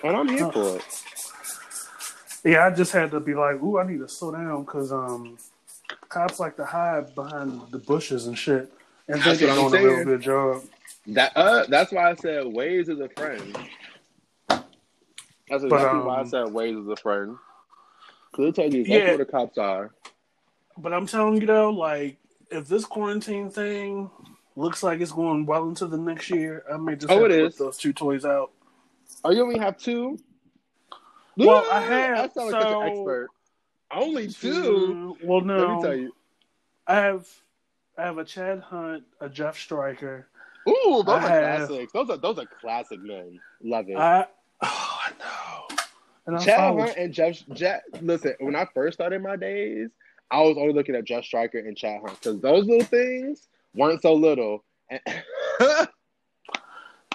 [0.03, 1.03] And I'm here for it.
[2.45, 5.39] Yeah, I just had to be like, ooh, I need to slow down because um,
[6.09, 8.73] cops like to hide behind the bushes and shit.
[9.09, 10.63] And think they're doing a real good job.
[11.09, 13.57] That uh, that's why I said Waze is a friend.
[14.49, 17.37] That's exactly but, um, why I um, said Waze is a friend.
[18.33, 19.95] Cause it tells you exactly yeah, where the cops are.
[20.79, 22.17] But I'm telling you though, like
[22.51, 24.11] if this quarantine thing
[24.57, 27.45] looks like it's going well into the next year, I may just oh, have to
[27.45, 28.51] put those two toys out.
[29.25, 30.19] Oh, you only have two?
[31.37, 32.19] Well, I have.
[32.19, 33.29] I sound like so, an expert.
[33.91, 35.17] Only two.
[35.23, 35.59] Well, no.
[35.59, 36.15] Let me tell you.
[36.87, 37.29] I have,
[37.97, 40.26] I have a Chad Hunt, a Jeff Stryker.
[40.68, 41.92] Ooh, those I are have, classics.
[41.92, 43.40] Those are those are classic men.
[43.62, 43.97] Love it.
[43.97, 44.26] I,
[44.62, 45.76] oh, I know.
[46.26, 47.82] And Chad Hunt and Jeff, Jeff.
[48.01, 49.90] Listen, when I first started my days,
[50.30, 54.03] I was only looking at Jeff Stryker and Chad Hunt because those little things weren't
[54.03, 54.64] so little.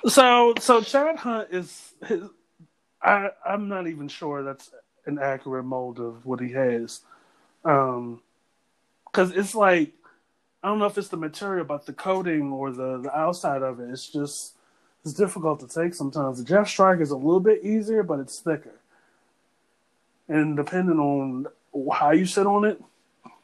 [0.07, 2.23] So so Chad Hunt is his,
[3.01, 4.71] I I'm not even sure that's
[5.05, 7.01] an accurate mold of what he has.
[7.65, 8.21] Um
[9.11, 9.91] cuz it's like
[10.62, 13.80] I don't know if it's the material but the coating or the the outside of
[13.80, 14.55] it it's just
[15.03, 16.39] it's difficult to take sometimes.
[16.39, 18.80] The Jeff Strike is a little bit easier but it's thicker.
[20.28, 21.47] And depending on
[21.93, 22.84] how you sit on it,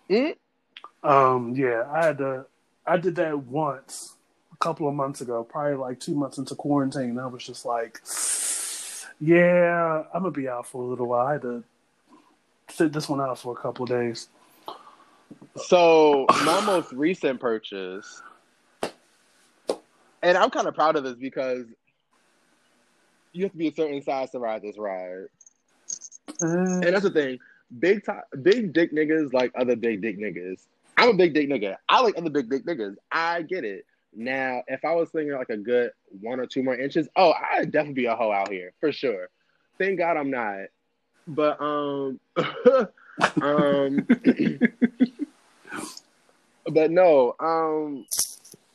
[0.09, 1.07] mm-hmm.
[1.07, 2.45] um yeah, I had to
[2.85, 4.15] I did that once
[4.53, 7.17] a couple of months ago, probably like two months into quarantine.
[7.17, 8.01] I was just like,
[9.19, 11.27] yeah, I'm gonna be out for a little while.
[11.27, 11.63] I had to
[12.69, 14.27] sit this one out for a couple of days.
[15.57, 18.21] So my most recent purchase,
[20.21, 21.65] and I'm kind of proud of this because
[23.31, 25.27] you have to be a certain size to ride this ride.
[26.41, 27.39] Uh, and that's the thing.
[27.79, 30.65] Big top, big dick niggas like other big dick niggas.
[30.97, 31.75] I'm a big dick nigga.
[31.89, 32.95] I like other big dick niggas.
[33.11, 33.85] I get it.
[34.13, 35.91] Now, if I was thinking like a good
[36.21, 39.29] one or two more inches, oh, I'd definitely be a hoe out here for sure.
[39.77, 40.67] Thank God I'm not.
[41.27, 42.19] But um,
[43.41, 44.07] um,
[46.71, 48.05] but no, um,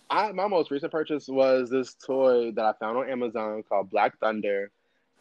[0.09, 4.19] I my most recent purchase was this toy that I found on Amazon called Black
[4.19, 4.71] Thunder.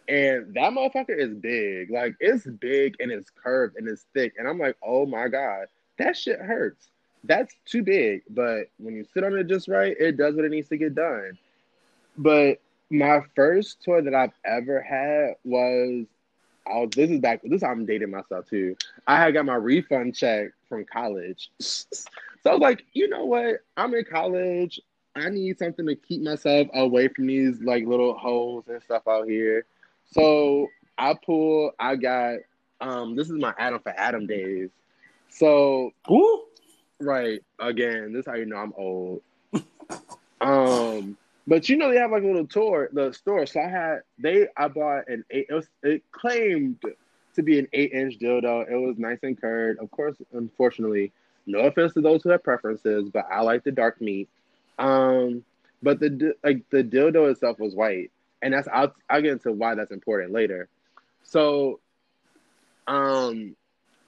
[0.07, 1.91] And that motherfucker is big.
[1.91, 4.34] Like it's big and it's curved and it's thick.
[4.39, 5.67] And I'm like, oh my God,
[5.99, 6.89] that shit hurts
[7.24, 8.24] that's too big.
[8.30, 10.95] But when you sit on it just right, it does what it needs to get
[10.95, 11.38] done.
[12.17, 16.05] But my first toy that I've ever had was
[16.72, 17.41] oh, this is back.
[17.43, 18.76] This I'm dating myself too.
[19.07, 21.49] I had got my refund check from college,
[22.43, 23.63] so I was like, you know what?
[23.77, 24.79] I'm in college.
[25.15, 29.27] I need something to keep myself away from these like little holes and stuff out
[29.27, 29.65] here.
[30.11, 30.67] So
[30.97, 31.71] I pull.
[31.79, 32.37] I got.
[32.81, 34.69] Um, this is my Adam for Adam days.
[35.29, 36.43] So Ooh.
[36.99, 37.41] Right.
[37.59, 39.21] Again, this is how you know I'm old.
[40.41, 41.17] um,
[41.47, 43.45] but you know they have like a little tour, the store.
[43.45, 45.47] So I had they I bought an eight.
[45.49, 46.81] It, was, it claimed
[47.35, 48.69] to be an eight inch dildo.
[48.69, 49.79] It was nice and curved.
[49.79, 51.11] Of course, unfortunately,
[51.45, 54.29] no offense to those who have preferences, but I like the dark meat.
[54.77, 55.43] Um,
[55.81, 58.11] but the like the dildo itself was white,
[58.41, 60.67] and that's I'll I'll get into why that's important later.
[61.23, 61.79] So,
[62.87, 63.55] um,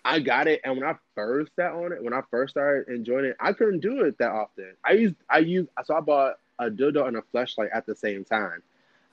[0.03, 3.25] I got it, and when I first sat on it, when I first started enjoying
[3.25, 4.73] it, I couldn't do it that often.
[4.83, 8.23] I used I used so I bought a dildo and a flashlight at the same
[8.23, 8.61] time.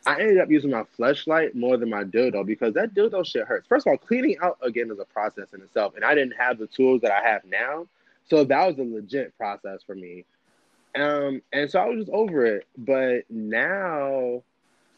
[0.06, 3.66] I ended up using my flashlight more than my dildo because that dildo shit hurts.
[3.66, 6.58] First of all, cleaning out again is a process in itself, and I didn't have
[6.58, 7.86] the tools that I have now,
[8.30, 10.24] so that was a legit process for me.
[10.94, 12.66] Um, and so I was just over it.
[12.76, 14.42] But now,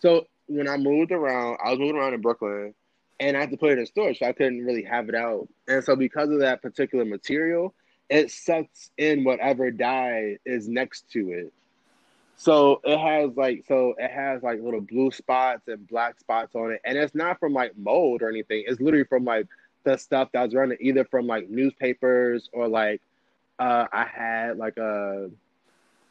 [0.01, 2.75] so when I moved around, I was moving around in Brooklyn,
[3.19, 5.49] and I had to put it in storage, so I couldn't really have it out.
[5.69, 7.75] And so because of that particular material,
[8.09, 11.53] it sucks in whatever dye is next to it.
[12.37, 16.73] So it has like so it has like little blue spots and black spots on
[16.73, 18.65] it, and it's not from like mold or anything.
[18.67, 19.47] It's literally from like
[19.85, 23.03] the stuff that was running either from like newspapers or like
[23.61, 25.31] uh, I had like a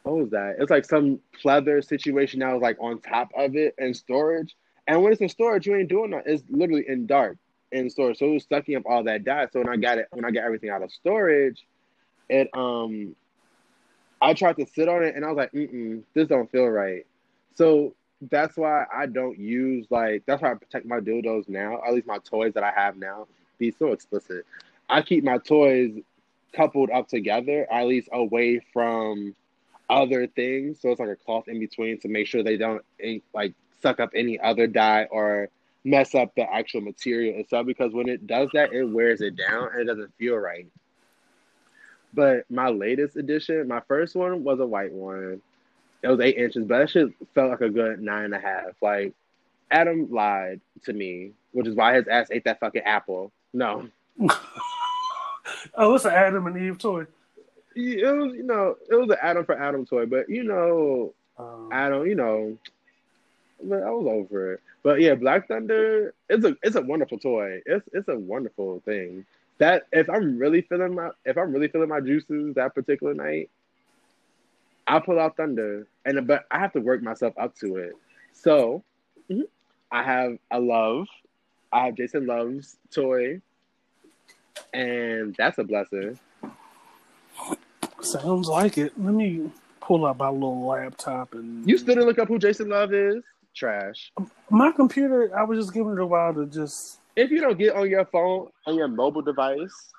[0.04, 0.56] what was that?
[0.58, 4.56] It's like some pleather situation that was like on top of it in storage.
[4.86, 6.22] And when it's in storage, you ain't doing that.
[6.26, 7.36] It's literally in dark
[7.72, 8.18] in storage.
[8.18, 9.48] So it was sucking up all that dye.
[9.52, 11.66] So when I got it, when I got everything out of storage,
[12.30, 13.14] it um
[14.22, 17.04] I tried to sit on it and I was like, mm this don't feel right.
[17.54, 17.94] So
[18.30, 22.06] that's why I don't use like that's why I protect my dildos now, at least
[22.06, 23.26] my toys that I have now.
[23.58, 24.46] Be so explicit.
[24.88, 25.92] I keep my toys
[26.52, 29.34] coupled up together, at least away from
[29.88, 30.80] other things.
[30.80, 34.00] So it's like a cloth in between to make sure they don't eh, like suck
[34.00, 35.48] up any other dye or
[35.84, 37.66] mess up the actual material itself.
[37.66, 40.66] Because when it does that, it wears it down and it doesn't feel right.
[42.12, 45.40] But my latest edition, my first one was a white one.
[46.02, 48.70] It was eight inches, but that shit felt like a good nine and a half.
[48.80, 49.12] Like
[49.70, 53.30] Adam lied to me, which is why his ass ate that fucking apple.
[53.52, 53.88] No.
[55.74, 57.06] oh, it's an Adam and Eve toy.
[57.76, 61.70] It was, you know, it was an Adam for Adam toy, but you know, um,
[61.72, 62.58] Adam, you know,
[63.62, 64.60] but I was over it.
[64.82, 67.60] But yeah, Black Thunder, it's a it's a wonderful toy.
[67.66, 69.26] It's it's a wonderful thing
[69.58, 73.50] that if I'm really feeling my if I'm really feeling my juices that particular night,
[74.86, 77.92] I'll pull out Thunder, and but I have to work myself up to it.
[78.32, 78.82] So
[79.30, 79.42] mm-hmm,
[79.92, 81.08] I have a love,
[81.72, 83.40] I have Jason Luv's toy,
[84.72, 86.18] and that's a blessing.
[88.00, 88.92] Sounds like it.
[88.98, 91.68] Let me pull up my little laptop and.
[91.68, 93.22] You still didn't look up who Jason Luv is?
[93.54, 94.12] Trash.
[94.48, 97.74] My computer, I was just giving it a while to just if you don't get
[97.74, 99.92] on your phone on your mobile device.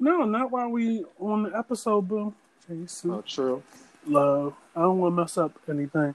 [0.00, 2.32] No, not while we on the episode, boo.
[2.68, 3.10] Jason.
[3.10, 3.62] Oh, true.
[4.06, 4.54] Love.
[4.74, 6.14] I don't want to mess up anything.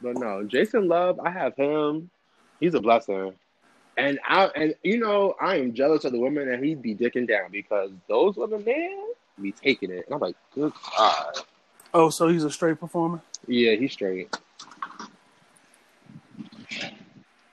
[0.00, 2.10] But no, Jason Luv, I have him.
[2.60, 3.34] He's a blessing.
[3.98, 7.26] And I and you know, I am jealous of the women that he'd be dicking
[7.26, 8.96] down because those women, man,
[9.42, 10.04] be taking it.
[10.06, 11.40] And I'm like, good God.
[11.92, 13.20] Oh, so he's a straight performer?
[13.48, 14.34] Yeah, he's straight.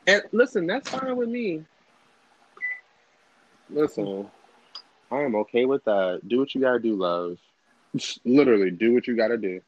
[0.05, 1.65] And listen, that's fine with me.
[3.71, 4.29] Listen,
[5.11, 6.21] I am okay with that.
[6.27, 7.39] Do what you gotta do, love.
[8.23, 9.61] Literally, do what you gotta do.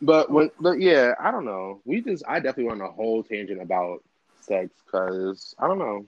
[0.00, 1.82] But when, but yeah, I don't know.
[1.84, 4.02] We just, I definitely went on a whole tangent about
[4.48, 6.06] sex because I don't know.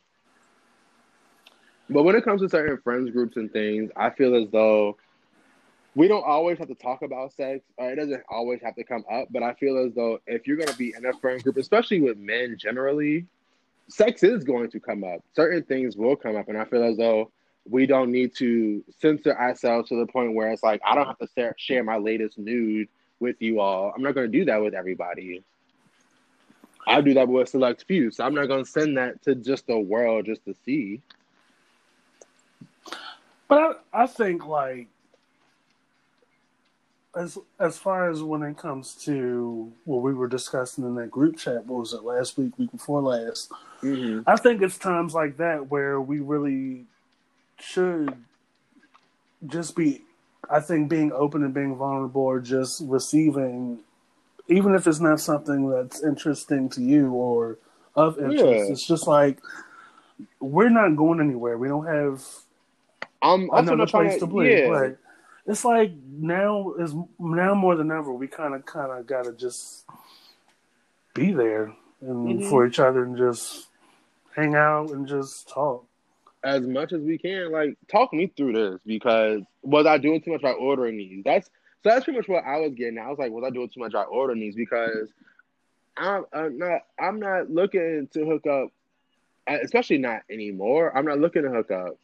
[1.88, 4.96] But when it comes to certain friends groups and things, I feel as though
[5.96, 7.64] we don't always have to talk about sex.
[7.76, 9.28] Or it doesn't always have to come up.
[9.30, 12.00] But I feel as though if you're going to be in a friend group, especially
[12.00, 13.26] with men generally,
[13.88, 15.20] sex is going to come up.
[15.34, 16.48] Certain things will come up.
[16.48, 17.32] And I feel as though
[17.68, 21.18] we don't need to censor ourselves to the point where it's like, I don't have
[21.18, 22.88] to share my latest nude
[23.18, 23.92] with you all.
[23.94, 25.42] I'm not going to do that with everybody.
[26.86, 28.10] I do that with a select few.
[28.10, 31.00] So I'm not going to send that to just the world just to see.
[33.48, 34.86] But I, I think, like,
[37.16, 41.36] as as far as when it comes to what we were discussing in that group
[41.36, 43.50] chat, what was it last week, week before last?
[43.82, 44.28] Mm-hmm.
[44.28, 46.84] I think it's times like that where we really
[47.58, 48.14] should
[49.46, 50.02] just be.
[50.48, 53.80] I think being open and being vulnerable, or just receiving,
[54.50, 57.58] even if it's not something that's interesting to you or
[57.94, 58.72] of interest, yeah.
[58.72, 59.38] it's just like
[60.40, 61.56] we're not going anywhere.
[61.58, 62.24] We don't have
[63.22, 64.50] I'm another place to, to bleed.
[64.50, 64.66] Yeah.
[64.66, 64.96] Right
[65.46, 69.32] it's like now is now more than ever we kind of kind of got to
[69.32, 69.84] just
[71.14, 72.48] be there and mm-hmm.
[72.48, 73.66] for each other and just
[74.36, 75.84] hang out and just talk
[76.44, 77.50] as much as we can.
[77.50, 81.24] Like talk me through this because was I doing too much by ordering these?
[81.24, 81.50] That's
[81.82, 82.98] so that's pretty much what I was getting.
[82.98, 84.54] I was like, was I doing too much by ordering these?
[84.54, 85.08] Because
[85.96, 88.68] I'm, I'm not I'm not looking to hook up,
[89.46, 90.96] especially not anymore.
[90.96, 91.96] I'm not looking to hook up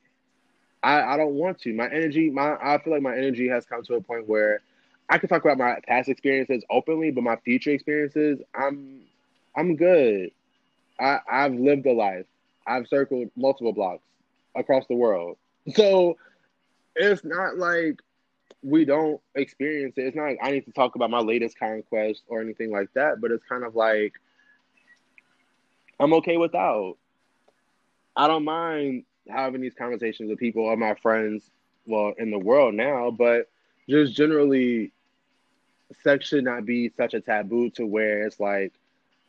[0.86, 1.74] I, I don't want to.
[1.74, 4.60] My energy, my I feel like my energy has come to a point where
[5.08, 9.02] I can talk about my past experiences openly, but my future experiences, I'm
[9.56, 10.30] I'm good.
[11.00, 12.26] I I've lived a life.
[12.68, 14.04] I've circled multiple blocks
[14.54, 15.36] across the world.
[15.74, 16.16] So
[16.94, 18.00] it's not like
[18.62, 20.02] we don't experience it.
[20.02, 23.20] It's not like I need to talk about my latest conquest or anything like that,
[23.20, 24.14] but it's kind of like
[25.98, 26.96] I'm okay without.
[28.16, 31.50] I don't mind having these conversations with people or my friends,
[31.86, 33.48] well, in the world now, but
[33.88, 34.92] just generally,
[36.02, 38.72] sex should not be such a taboo to where it's like,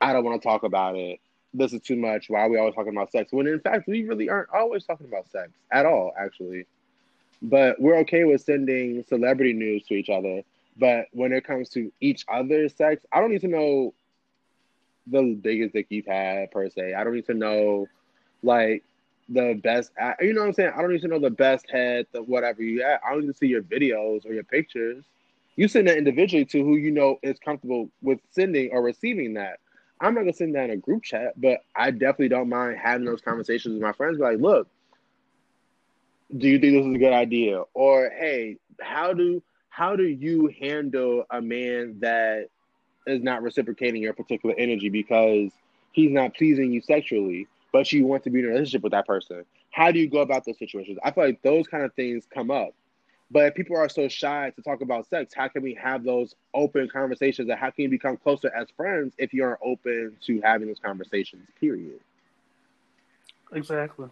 [0.02, 1.20] I don't want to talk about it.
[1.54, 2.30] This is too much.
[2.30, 3.32] Why are we always talking about sex?
[3.32, 6.66] When in fact, we really aren't always talking about sex at all, actually.
[7.42, 10.44] But we're okay with sending celebrity news to each other.
[10.80, 13.94] But when it comes to each other's sex, I don't need to know
[15.08, 16.94] the biggest dick you've had per se.
[16.94, 17.88] I don't need to know
[18.44, 18.84] like
[19.30, 19.92] the best.
[20.20, 20.72] You know what I'm saying?
[20.76, 23.00] I don't need to know the best head, the whatever you have.
[23.06, 25.04] I don't need to see your videos or your pictures.
[25.56, 29.60] You send that individually to who you know is comfortable with sending or receiving that.
[30.00, 33.06] I'm not gonna send that in a group chat, but I definitely don't mind having
[33.06, 34.20] those conversations with my friends.
[34.20, 34.68] Like, look,
[36.36, 37.64] do you think this is a good idea?
[37.74, 42.50] Or hey, how do how do you handle a man that
[43.06, 45.52] is not reciprocating your particular energy because
[45.92, 49.08] he's not pleasing you sexually, but you want to be in a relationship with that
[49.08, 49.46] person?
[49.72, 50.98] How do you go about those situations?
[51.04, 52.74] I feel like those kind of things come up.
[53.30, 56.88] But people are so shy to talk about sex, how can we have those open
[56.88, 57.50] conversations?
[57.50, 60.80] And how can you become closer as friends if you aren't open to having those
[60.80, 61.46] conversations?
[61.60, 62.00] Period.
[63.52, 64.08] Exactly.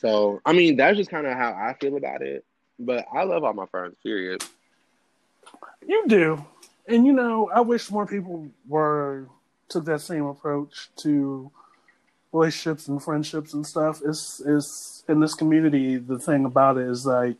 [0.00, 2.44] So, I mean, that's just kind of how I feel about it.
[2.78, 3.96] But I love all my friends.
[4.02, 4.44] Period.
[5.86, 6.44] You do,
[6.86, 9.26] and you know, I wish more people were
[9.68, 11.50] took that same approach to
[12.32, 14.00] relationships and friendships and stuff.
[14.04, 17.38] Is is in this community the thing about it is like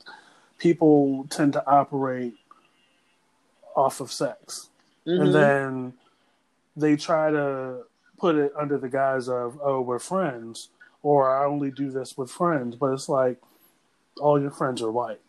[0.58, 2.34] people tend to operate
[3.76, 4.70] off of sex,
[5.06, 5.22] mm-hmm.
[5.22, 5.92] and then
[6.76, 7.82] they try to
[8.18, 10.70] put it under the guise of oh we're friends
[11.02, 13.38] or I only do this with friends, but it's like
[14.20, 15.20] all your friends are white.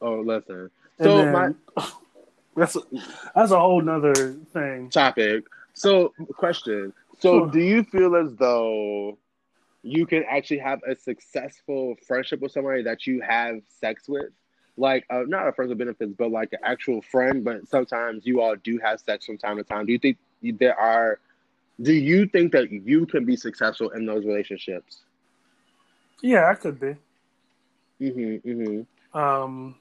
[0.00, 0.70] Oh, listen.
[0.98, 1.86] So then, my
[2.56, 2.80] that's a,
[3.34, 5.44] that's a whole nother thing topic.
[5.74, 6.92] So, question.
[7.20, 9.16] So, do you feel as though
[9.82, 14.30] you can actually have a successful friendship with somebody that you have sex with?
[14.76, 17.44] Like, uh, not a friend with benefits, but like an actual friend.
[17.44, 19.86] But sometimes you all do have sex from time to time.
[19.86, 20.18] Do you think
[20.58, 21.20] there are
[21.80, 24.98] do you think that you can be successful in those relationships?
[26.20, 26.96] Yeah, I could be.
[28.00, 28.42] Mhm.
[28.42, 28.86] Mhm.
[29.14, 29.74] Um,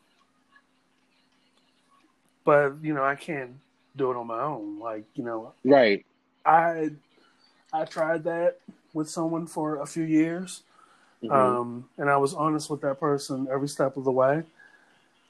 [2.43, 3.51] but you know, I can't
[3.95, 4.79] do it on my own.
[4.79, 6.05] Like you know, right?
[6.45, 6.91] I
[7.73, 8.59] I tried that
[8.93, 10.63] with someone for a few years,
[11.23, 11.31] mm-hmm.
[11.31, 14.43] um, and I was honest with that person every step of the way.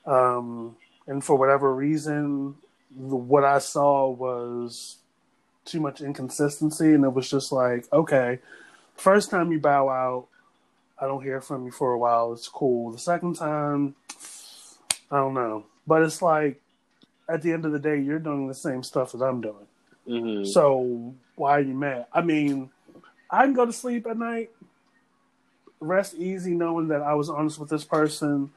[0.05, 0.75] Um,
[1.07, 2.55] and for whatever reason,
[2.95, 4.97] the, what I saw was
[5.65, 8.39] too much inconsistency, and it was just like, okay,
[8.95, 10.27] first time you bow out,
[10.99, 12.33] I don't hear from you for a while.
[12.33, 12.91] It's cool.
[12.91, 13.95] The second time,
[15.09, 16.61] I don't know, but it's like
[17.27, 19.67] at the end of the day, you're doing the same stuff as I'm doing.
[20.07, 20.45] Mm-hmm.
[20.45, 22.05] So why are you mad?
[22.13, 22.69] I mean,
[23.29, 24.51] I can go to sleep at night,
[25.79, 28.51] rest easy, knowing that I was honest with this person,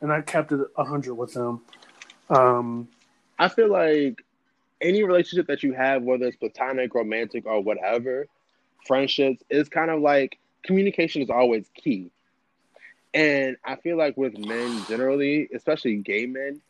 [0.00, 1.62] and I kept it hundred with them.
[2.30, 2.88] Um,
[3.38, 4.24] I feel like
[4.80, 8.26] any relationship that you have, whether it's platonic, romantic, or whatever,
[8.86, 12.10] friendships, is kind of like communication is always key.
[13.14, 16.60] And I feel like with men generally, especially gay men,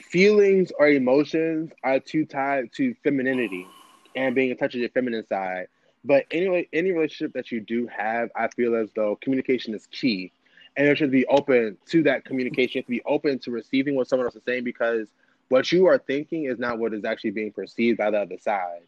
[0.00, 3.66] feelings or emotions are too tied to femininity
[4.14, 5.68] and being in touch with your feminine side.
[6.04, 10.32] But anyway, any relationship that you do have, I feel as though communication is key.
[10.76, 14.26] And there should be open to that communication, to be open to receiving what someone
[14.26, 15.08] else is saying because
[15.52, 18.80] what you are thinking is not what is actually being perceived by the other side.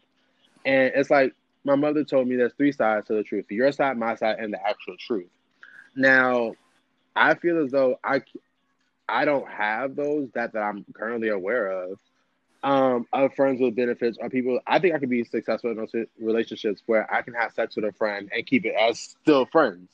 [0.65, 3.99] And it's like my mother told me there's three sides to the truth your side,
[3.99, 5.29] my side, and the actual truth.
[5.95, 6.55] Now,
[7.15, 8.23] I feel as though I,
[9.07, 11.99] I don't have those that, that I'm currently aware of.
[12.63, 14.59] Um, of friends with benefits or people.
[14.67, 17.85] I think I could be successful in those relationships where I can have sex with
[17.85, 19.91] a friend and keep it as still friends.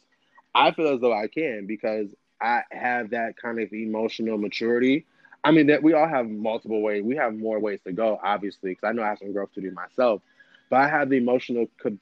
[0.55, 2.11] I feel as though I can because
[2.41, 5.05] I have that kind of emotional maturity
[5.43, 7.03] I mean, that we all have multiple ways.
[7.03, 9.61] We have more ways to go, obviously, because I know I have some growth to
[9.61, 10.21] do myself.
[10.69, 11.99] But I have the emotional co-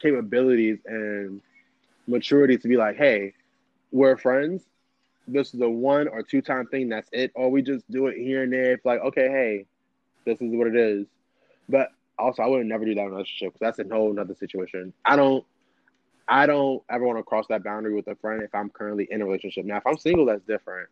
[0.00, 1.40] capabilities and
[2.06, 3.32] maturity to be like, hey,
[3.90, 4.62] we're friends.
[5.26, 6.88] This is a one or two time thing.
[6.88, 7.32] That's it.
[7.34, 8.72] Or we just do it here and there.
[8.72, 9.66] It's like, okay, hey,
[10.24, 11.06] this is what it is.
[11.68, 11.88] But
[12.18, 14.92] also, I would never do that in a relationship because that's a whole another situation.
[15.04, 15.44] I don't.
[16.28, 19.20] I don't ever want to cross that boundary with a friend if I'm currently in
[19.22, 19.64] a relationship.
[19.64, 20.88] Now, if I'm single, that's different.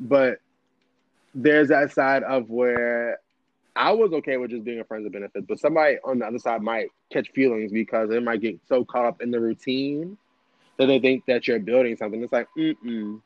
[0.00, 0.40] But
[1.34, 3.18] there's that side of where
[3.74, 6.38] I was okay with just being a friend of benefits, but somebody on the other
[6.38, 10.18] side might catch feelings because they might get so caught up in the routine
[10.78, 12.22] that they think that you're building something.
[12.22, 13.20] It's like, mm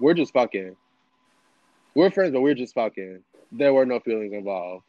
[0.00, 0.74] we're just fucking.
[1.94, 3.20] We're friends, but we're just fucking.
[3.52, 4.84] There were no feelings involved.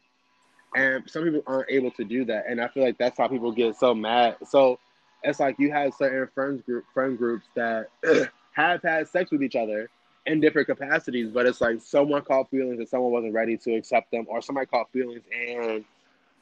[0.74, 2.46] And some people aren't able to do that.
[2.48, 4.38] And I feel like that's how people get so mad.
[4.48, 4.80] So
[5.22, 7.90] it's like you have certain friends group friend groups that
[8.54, 9.88] have had sex with each other
[10.26, 14.10] in different capacities, but it's like someone caught feelings and someone wasn't ready to accept
[14.10, 15.84] them, or somebody caught feelings and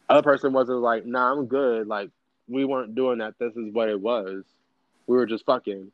[0.09, 1.89] other person wasn't like, nah, I'm good.
[1.89, 2.11] Like
[2.49, 3.35] we weren't doing that.
[3.39, 4.45] This is what it was.
[5.07, 5.91] We were just fucking.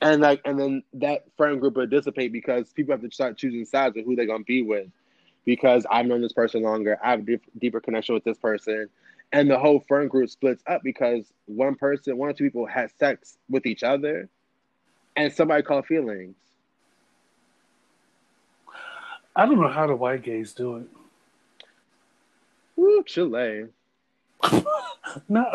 [0.00, 3.64] And like, and then that friend group would dissipate because people have to start choosing
[3.64, 4.88] sides of who they're gonna be with.
[5.44, 8.88] Because I've known this person longer, I have a deeper connection with this person,
[9.30, 12.90] and the whole friend group splits up because one person, one or two people had
[12.98, 14.30] sex with each other,
[15.16, 16.34] and somebody caught feelings.
[19.36, 20.86] I don't know how the white gays do it.
[22.76, 23.66] Woo, Chile.
[25.28, 25.52] no,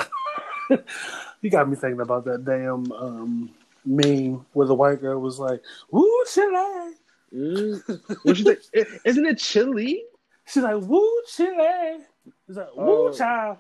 [1.42, 3.50] you got me thinking about that damn um,
[3.86, 5.62] meme where the white girl was like,
[5.92, 6.94] "Woo, Chile."
[7.34, 8.18] Mm.
[8.24, 8.86] What she say?
[9.06, 10.04] Isn't it chili?
[10.46, 12.00] She's like, "Woo, Chile."
[12.48, 13.14] It's like, "Woo, oh.
[13.14, 13.58] child."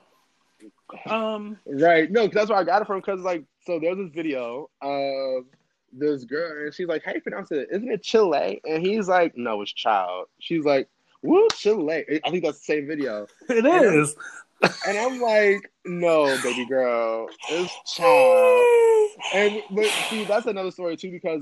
[1.05, 2.09] Um, right.
[2.11, 2.99] No, that's where I got it from.
[2.99, 5.45] Because like, so there's this video of
[5.93, 7.69] this girl, and she's like, "How you pronounce it?
[7.71, 10.87] Isn't it Chile?" And he's like, "No, it's child." She's like,
[11.21, 13.27] "Woo, Chile." I think that's the same video.
[13.49, 14.15] It and is.
[14.63, 20.97] I'm, and I'm like, "No, baby girl, it's child." and but see, that's another story
[20.97, 21.41] too because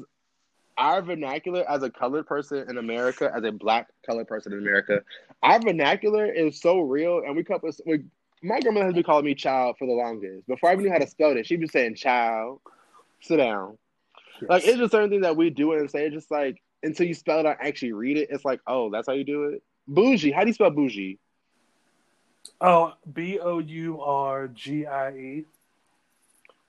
[0.78, 5.02] our vernacular as a colored person in America, as a black colored person in America,
[5.42, 7.80] our vernacular is so real, and we come with
[8.44, 10.48] my grandmother has been calling me child for the longest.
[10.48, 12.62] Before I even knew how to spell it, she'd be saying child.
[13.22, 13.78] Sit down.
[14.42, 14.50] Yes.
[14.50, 16.06] Like it's just certain things that we do and say.
[16.06, 19.08] It's just like until you spell it out, actually read it, it's like, oh, that's
[19.08, 19.64] how you do it.
[19.88, 20.32] Bougie.
[20.32, 21.20] How do you spell bougie?
[22.62, 25.46] Oh, B O U R G I E.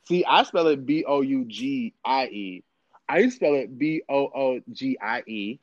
[0.06, 2.64] See, I spell it B O U G I E.
[3.08, 5.58] I spell it B O O G I E.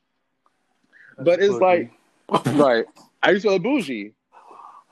[1.17, 1.89] But it's bougie.
[2.29, 2.85] like, right.
[3.23, 4.13] I used to spell it bougie.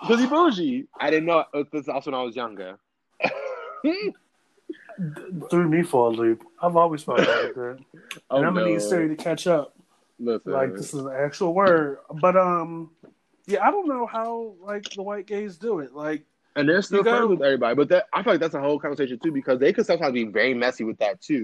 [0.08, 0.88] Bougie bougie.
[1.00, 2.78] I didn't know it was also when I was younger.
[5.50, 6.44] Threw me for a loop.
[6.62, 7.80] I've always felt like that.
[8.30, 9.76] Oh, and I'm gonna need Siri to catch up.
[10.20, 10.52] Listen.
[10.52, 11.98] Like this is an actual word.
[12.22, 12.92] But um
[13.48, 15.94] yeah, I don't know how like the white gays do it.
[15.94, 16.24] Like
[16.56, 17.76] and they're still friends with everybody.
[17.76, 20.26] But that I feel like that's a whole conversation too, because they could sometimes be
[20.26, 21.44] very messy with that too.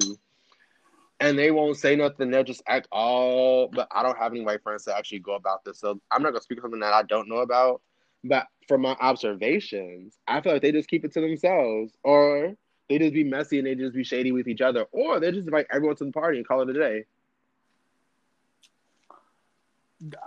[1.19, 4.63] And they won't say nothing, they'll just act all but I don't have any white
[4.63, 5.79] friends to actually go about this.
[5.79, 7.81] So I'm not gonna speak something that I don't know about.
[8.23, 12.55] But from my observations, I feel like they just keep it to themselves, or
[12.89, 15.47] they just be messy and they just be shady with each other, or they just
[15.47, 17.05] invite everyone to the party and call it a day.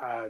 [0.01, 0.29] Uh,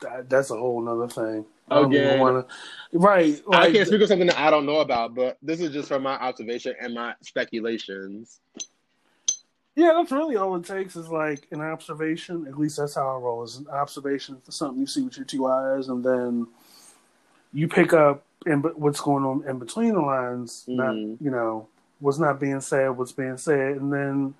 [0.00, 1.46] that, that's a whole nother thing.
[1.70, 2.46] Again, wanna,
[2.92, 3.40] right?
[3.46, 5.88] Like, I can't speak of something that I don't know about, but this is just
[5.88, 8.40] from my observation and my speculations.
[9.76, 12.46] Yeah, that's really all it takes is like an observation.
[12.48, 13.44] At least that's how I roll.
[13.44, 16.48] Is an observation for something you see with your two eyes, and then
[17.52, 20.76] you pick up in what's going on in between the lines, mm-hmm.
[20.76, 21.68] not you know
[22.00, 24.34] what's not being said, what's being said, and then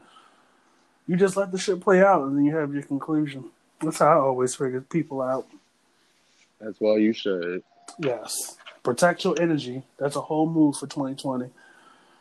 [1.06, 3.44] you just let the shit play out, and then you have your conclusion.
[3.80, 5.46] That's how I always figure people out.
[6.60, 7.62] That's well you should.
[7.98, 9.82] Yes, protect your energy.
[9.98, 11.50] That's a whole move for 2020.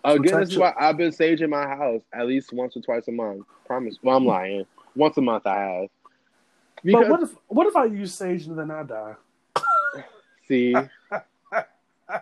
[0.03, 3.11] Again, this is why I've been saging my house at least once or twice a
[3.11, 3.45] month.
[3.65, 3.97] Promise.
[4.01, 4.65] Well, I'm lying.
[4.95, 5.89] Once a month I have.
[6.83, 7.01] Because...
[7.01, 9.15] But what if what if I use sage and then I die?
[10.47, 10.73] See,
[12.09, 12.17] I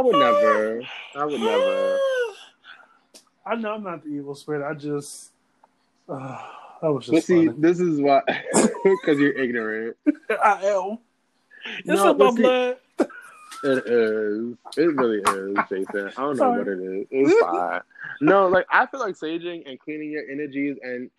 [0.00, 0.82] would never.
[1.16, 1.98] I would never.
[3.46, 4.68] I know I'm not the evil spirit.
[4.68, 5.30] I just.
[6.08, 6.38] Uh,
[6.82, 7.12] that was just.
[7.12, 8.22] But see, this is why,
[8.54, 9.96] because you're ignorant.
[10.44, 10.98] I am.
[11.78, 12.76] It's no, see, blood.
[13.62, 14.56] It is.
[14.76, 16.12] It really is, Jason.
[16.16, 17.06] I don't know what it is.
[17.10, 17.80] It's fine.
[18.20, 21.10] no, like I feel like saging and cleaning your energies and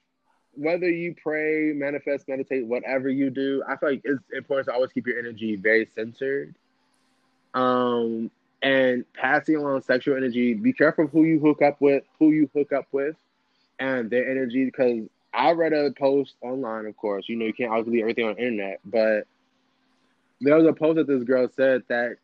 [0.56, 4.92] whether you pray, manifest, meditate, whatever you do, I feel like it's important to always
[4.92, 6.54] keep your energy very centered.
[7.54, 8.32] Um,
[8.62, 10.54] and passing along sexual energy.
[10.54, 13.16] Be careful who you hook up with, who you hook up with,
[13.80, 14.66] and their energy.
[14.66, 17.28] Because I read a post online, of course.
[17.28, 19.26] You know, you can't always believe everything on the internet, but
[20.42, 22.18] there was a post that this girl said that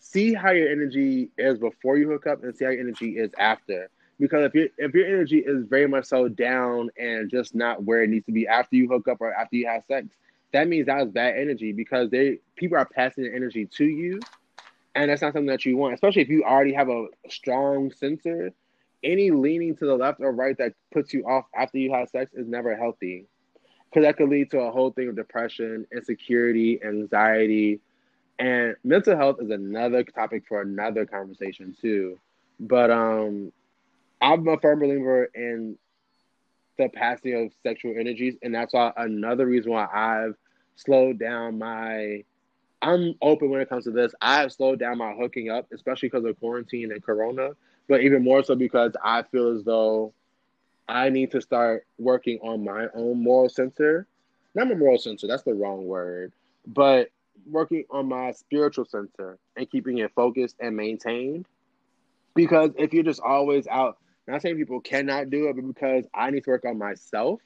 [0.00, 3.30] see how your energy is before you hook up and see how your energy is
[3.38, 3.88] after.
[4.18, 8.02] Because if your if your energy is very much so down and just not where
[8.02, 10.08] it needs to be after you hook up or after you have sex,
[10.52, 14.20] that means that was bad energy because they people are passing their energy to you
[14.94, 18.52] And that's not something that you want, especially if you already have a strong center.
[19.02, 22.32] Any leaning to the left or right that puts you off after you have sex
[22.34, 23.26] is never healthy.
[23.90, 27.80] Because that could lead to a whole thing of depression, insecurity, anxiety.
[28.38, 32.18] And mental health is another topic for another conversation, too.
[32.60, 33.52] But um,
[34.24, 35.76] I'm a firm believer in
[36.78, 40.34] the passing of sexual energies, and that's why another reason why I've
[40.76, 42.24] slowed down my.
[42.80, 44.14] I'm open when it comes to this.
[44.22, 47.50] I have slowed down my hooking up, especially because of quarantine and Corona,
[47.86, 50.14] but even more so because I feel as though
[50.88, 54.06] I need to start working on my own moral center.
[54.54, 56.32] Not my moral center, that's the wrong word,
[56.66, 57.10] but
[57.50, 61.46] working on my spiritual center and keeping it focused and maintained.
[62.34, 66.30] Because if you're just always out not saying people cannot do it, but because I
[66.30, 67.40] need to work on myself,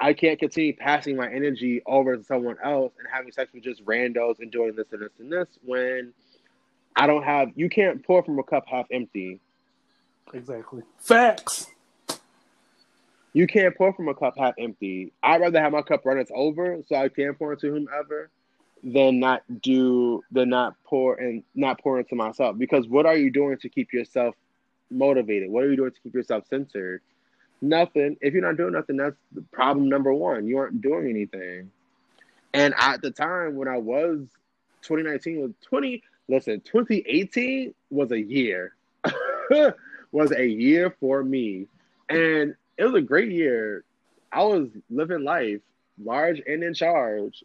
[0.00, 3.84] I can't continue passing my energy over to someone else and having sex with just
[3.84, 6.12] randos and doing this and this and this when
[6.94, 7.50] I don't have.
[7.56, 9.40] You can't pour from a cup half empty.
[10.32, 10.82] Exactly.
[10.98, 11.66] Facts.
[13.32, 15.12] You can't pour from a cup half empty.
[15.22, 18.30] I'd rather have my cup run its over so I can pour into whomever
[18.82, 22.56] than not do than not pour and not pour into myself.
[22.56, 24.36] Because what are you doing to keep yourself
[24.90, 25.50] motivated?
[25.50, 27.02] What are you doing to keep yourself centered?
[27.60, 28.16] Nothing.
[28.20, 30.46] If you're not doing nothing, that's the problem number one.
[30.46, 31.70] You aren't doing anything.
[32.54, 34.20] And at the time when I was
[34.82, 38.74] 2019 was 20 listen, 2018 was a year.
[40.12, 41.66] was a year for me.
[42.08, 43.84] And it was a great year.
[44.32, 45.60] I was living life
[46.02, 47.42] large and in charge.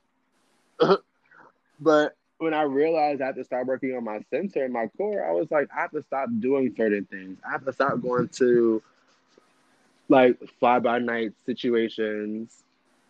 [1.80, 5.26] but when I realized I had to start working on my center and my core,
[5.26, 7.40] I was like, I have to stop doing certain things.
[7.48, 8.82] I have to stop going to
[10.10, 12.64] like fly by night situations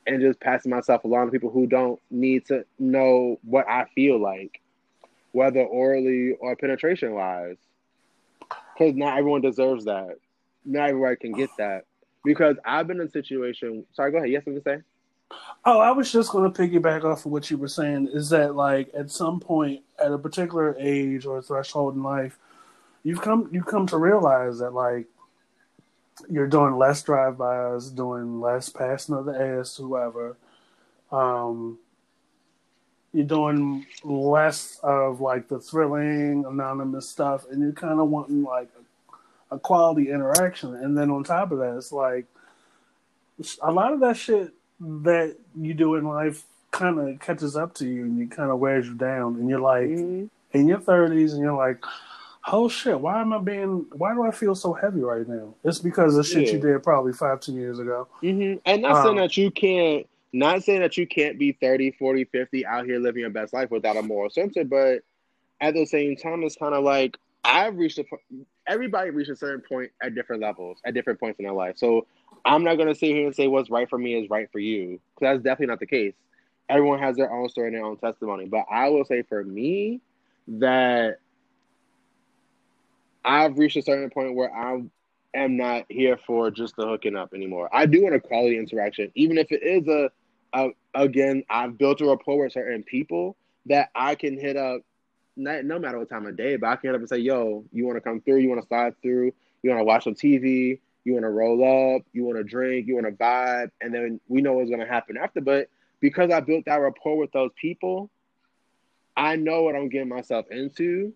[0.05, 4.19] and just passing myself along to people who don't need to know what I feel
[4.19, 4.61] like,
[5.31, 7.57] whether orally or penetration wise.
[8.77, 10.17] Because not everyone deserves that.
[10.65, 11.85] Not everyone can get that.
[12.23, 13.85] Because I've been in a situation.
[13.93, 14.29] Sorry, go ahead.
[14.29, 14.81] Yes, what you say?
[15.65, 18.09] Oh, I was just going to piggyback off of what you were saying.
[18.11, 22.37] Is that like at some point, at a particular age or threshold in life,
[23.03, 25.07] you've come you come to realize that like
[26.29, 30.37] you're doing less drive-bys, doing less passing of the ass whoever.
[31.11, 31.79] Um,
[33.13, 38.69] you're doing less of like the thrilling anonymous stuff, and you're kind of wanting like
[39.51, 40.75] a, a quality interaction.
[40.75, 42.25] And then on top of that, it's like
[43.61, 44.53] a lot of that shit
[44.83, 48.59] that you do in life kind of catches up to you and you kind of
[48.59, 50.25] wears you down and you're like mm-hmm.
[50.57, 51.83] in your 30s and you're like
[52.47, 55.79] oh shit why am i being why do i feel so heavy right now it's
[55.79, 56.53] because of shit yeah.
[56.53, 58.57] you did probably five ten years ago mm-hmm.
[58.65, 62.25] and not um, saying that you can't not saying that you can't be 30 40
[62.25, 65.03] 50 out here living your best life without a moral center but
[65.61, 68.03] at the same time it's kind of like i've reached a
[68.67, 72.05] everybody reaches a certain point at different levels at different points in their life so
[72.45, 74.99] I'm not gonna sit here and say what's right for me is right for you,
[75.15, 76.13] because that's definitely not the case.
[76.69, 78.45] Everyone has their own story and their own testimony.
[78.45, 80.01] But I will say for me
[80.47, 81.19] that
[83.23, 84.81] I've reached a certain point where I
[85.33, 87.69] am not here for just the hooking up anymore.
[87.71, 90.11] I do want a quality interaction, even if it is a,
[90.53, 93.35] a again, I've built a rapport with certain people
[93.67, 94.81] that I can hit up
[95.35, 97.63] not, no matter what time of day, but I can hit up and say, yo,
[97.71, 98.37] you want to come through?
[98.37, 99.33] You want to slide through?
[99.63, 100.79] You want to watch some TV?
[101.03, 104.19] You want to roll up, you want to drink, you want to vibe, and then
[104.27, 105.41] we know what's going to happen after.
[105.41, 108.09] But because I built that rapport with those people,
[109.15, 111.13] I know what I'm getting myself into,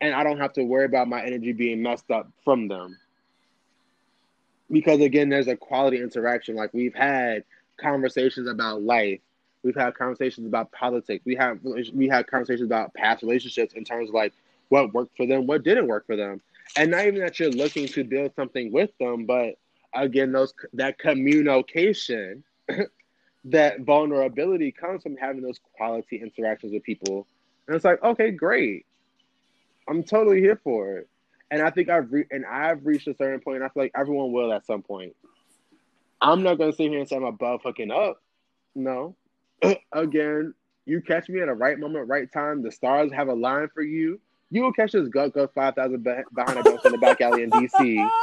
[0.00, 2.98] and I don't have to worry about my energy being messed up from them.
[4.70, 6.54] Because again, there's a quality interaction.
[6.54, 7.44] Like we've had
[7.80, 9.20] conversations about life,
[9.62, 11.58] we've had conversations about politics, we have
[11.92, 14.32] we had conversations about past relationships in terms of like
[14.68, 16.40] what worked for them, what didn't work for them
[16.76, 19.54] and not even that you're looking to build something with them, but
[19.94, 22.44] again, those that communication,
[23.44, 27.26] that vulnerability comes from having those quality interactions with people,
[27.66, 28.86] and it's like, okay, great,
[29.88, 31.08] I'm totally here for it,
[31.50, 34.32] and I think I've re- and I've reached a certain point, I feel like everyone
[34.32, 35.14] will at some point.
[36.20, 38.22] I'm not gonna sit here and say I'm above hooking up.
[38.74, 39.16] No,
[39.92, 40.54] again,
[40.86, 42.62] you catch me at a right moment, right time.
[42.62, 44.20] The stars have a line for you
[44.52, 47.42] you will catch this gut gut five thousand behind a bench in the back alley
[47.42, 48.10] in DC.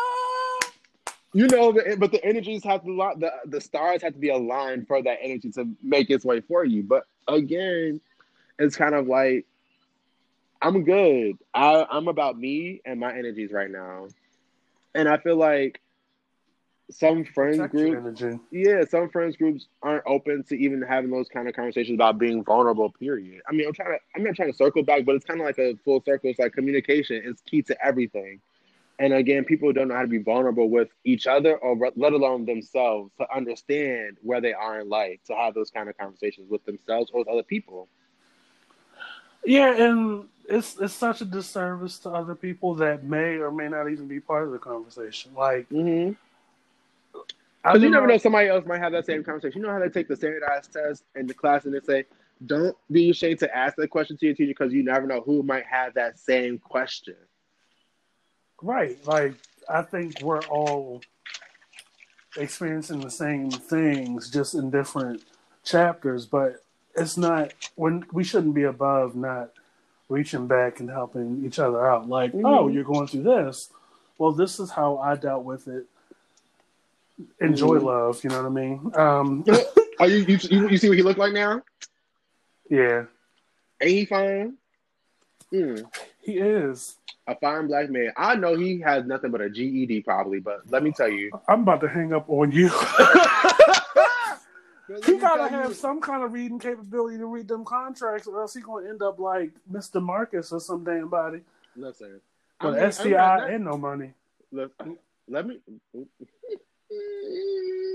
[1.32, 5.00] You know, but the energies have to the the stars have to be aligned for
[5.04, 6.82] that energy to make its way for you.
[6.82, 8.02] But again,
[8.58, 9.46] it's kind of like
[10.60, 11.38] I'm good.
[11.54, 14.08] I, I'm about me and my energies right now,
[14.96, 15.80] and I feel like
[16.92, 21.56] some friends groups, yeah, some friends groups aren't open to even having those kind of
[21.56, 22.90] conversations about being vulnerable.
[22.92, 23.42] Period.
[23.48, 25.46] I mean, I'm trying to, I'm not trying to circle back, but it's kind of
[25.46, 26.30] like a full circle.
[26.30, 28.42] It's like communication is key to everything.
[29.00, 32.46] And again, people don't know how to be vulnerable with each other or let alone
[32.46, 36.66] themselves to understand where they are in life, to have those kind of conversations with
[36.66, 37.88] themselves or with other people.
[39.46, 43.90] Yeah, and it's it's such a disservice to other people that may or may not
[43.90, 45.32] even be part of the conversation.
[45.34, 46.14] Like, mm-hmm.
[47.64, 49.62] Because you never know somebody else might have that same conversation.
[49.62, 52.06] You know how they take the standardized test in the class and they say,
[52.46, 55.44] "Don't be ashamed to ask that question to your teacher because you never know who
[55.44, 57.16] might have that same question."
[58.62, 58.98] Right.
[59.06, 59.36] Like
[59.68, 61.02] I think we're all
[62.38, 65.24] experiencing the same things just in different
[65.64, 66.64] chapters, but
[66.96, 69.52] it's not when we shouldn't be above not
[70.10, 72.10] reaching back and helping each other out.
[72.10, 72.46] Like, mm-hmm.
[72.46, 73.72] oh, you're going through this.
[74.18, 75.86] Well, this is how I dealt with it.
[77.42, 77.86] Enjoy mm-hmm.
[77.86, 78.92] love, you know what I mean?
[78.96, 79.44] Um,
[80.00, 81.62] Are you, you you see what he looked like now?
[82.70, 83.06] Yeah.
[83.82, 84.58] Ain't he fine?
[85.54, 85.84] Mm.
[86.22, 86.96] He is
[87.28, 88.12] a fine black man.
[88.16, 91.62] I know he has nothing but a GED probably, but let me tell you, I'm
[91.62, 92.70] about to hang up on you.
[95.06, 95.74] he gotta have you.
[95.74, 99.20] some kind of reading capability to read them contracts, or else he gonna end up
[99.20, 100.02] like Mr.
[100.02, 101.42] Marcus or some damn body.
[101.76, 102.22] Listen,
[102.60, 104.14] but I mean, STI and no money.
[104.52, 104.72] Look,
[105.28, 105.60] let me.
[106.92, 107.86] Mm,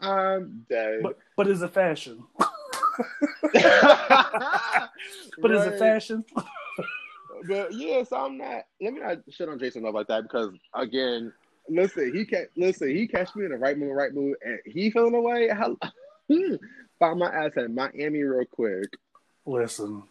[0.00, 1.02] I'm dead.
[1.02, 2.24] But, but is it fashion?
[2.38, 3.50] but
[5.42, 5.50] right.
[5.52, 6.24] is it fashion?
[7.48, 8.64] but yeah, so I'm not.
[8.80, 11.32] Let me not shit on Jason Luv like that because again,
[11.68, 12.88] listen, he can listen.
[12.88, 15.48] He catch me in the right mood, right mood, and he feeling away.
[15.48, 15.76] How,
[16.98, 18.88] find my ass at Miami real quick.
[19.46, 20.02] Listen,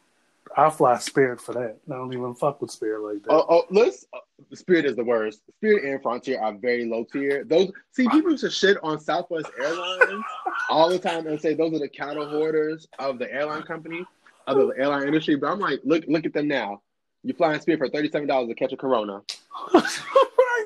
[0.60, 1.77] I fly Spirit for that.
[1.90, 3.31] I don't even fuck with Spirit like that.
[3.31, 4.06] Oh, oh let's.
[4.14, 4.19] Uh,
[4.53, 5.41] Spirit is the worst.
[5.57, 7.44] Spirit and Frontier are very low tier.
[7.44, 10.23] Those see people used to shit on Southwest Airlines
[10.69, 14.06] all the time and say those are the cattle hoarders of the airline company,
[14.48, 15.36] of the airline industry.
[15.36, 16.81] But I'm like, look, look at them now.
[17.23, 19.22] You're flying Spirit for thirty seven dollars to catch a Corona.
[19.73, 20.65] right,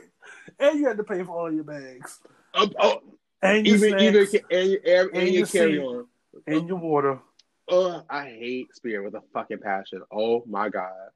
[0.60, 2.20] and you had to pay for all your bags.
[2.54, 3.02] Uh, oh,
[3.42, 6.08] and your even even and your, and, and your carry on
[6.48, 7.20] and your water.
[7.70, 10.02] Oh, I hate Spirit with a fucking passion.
[10.12, 11.10] Oh my god.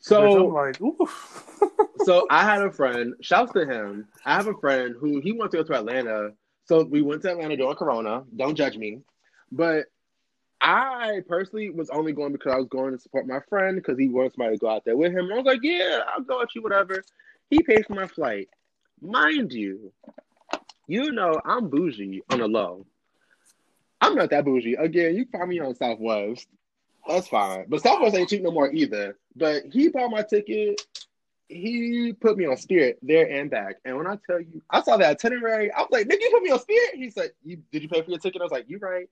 [0.00, 0.78] So like,
[2.04, 3.14] so I had a friend.
[3.20, 4.08] Shouts to him.
[4.24, 6.30] I have a friend who he wants to go to Atlanta.
[6.64, 8.24] So we went to Atlanta during Corona.
[8.36, 9.00] Don't judge me,
[9.50, 9.86] but
[10.60, 14.08] I personally was only going because I was going to support my friend because he
[14.08, 15.24] wanted somebody to go out there with him.
[15.24, 17.02] And I was like, yeah, I'll go with you, whatever.
[17.50, 18.48] He paid for my flight.
[19.00, 19.92] Mind you,
[20.86, 22.86] you know I'm bougie on the low.
[24.02, 24.74] I'm not that bougie.
[24.74, 26.48] Again, you find me on Southwest.
[27.06, 27.66] That's fine.
[27.68, 29.16] But Southwest ain't cheap no more either.
[29.36, 30.82] But he bought my ticket.
[31.48, 33.76] He put me on Spirit there and back.
[33.84, 35.70] And when I tell you, I saw that itinerary.
[35.70, 36.94] I was like, nigga, you put me on Spirit?
[36.94, 38.42] He said, you, did you pay for your ticket?
[38.42, 39.08] I was like, you right.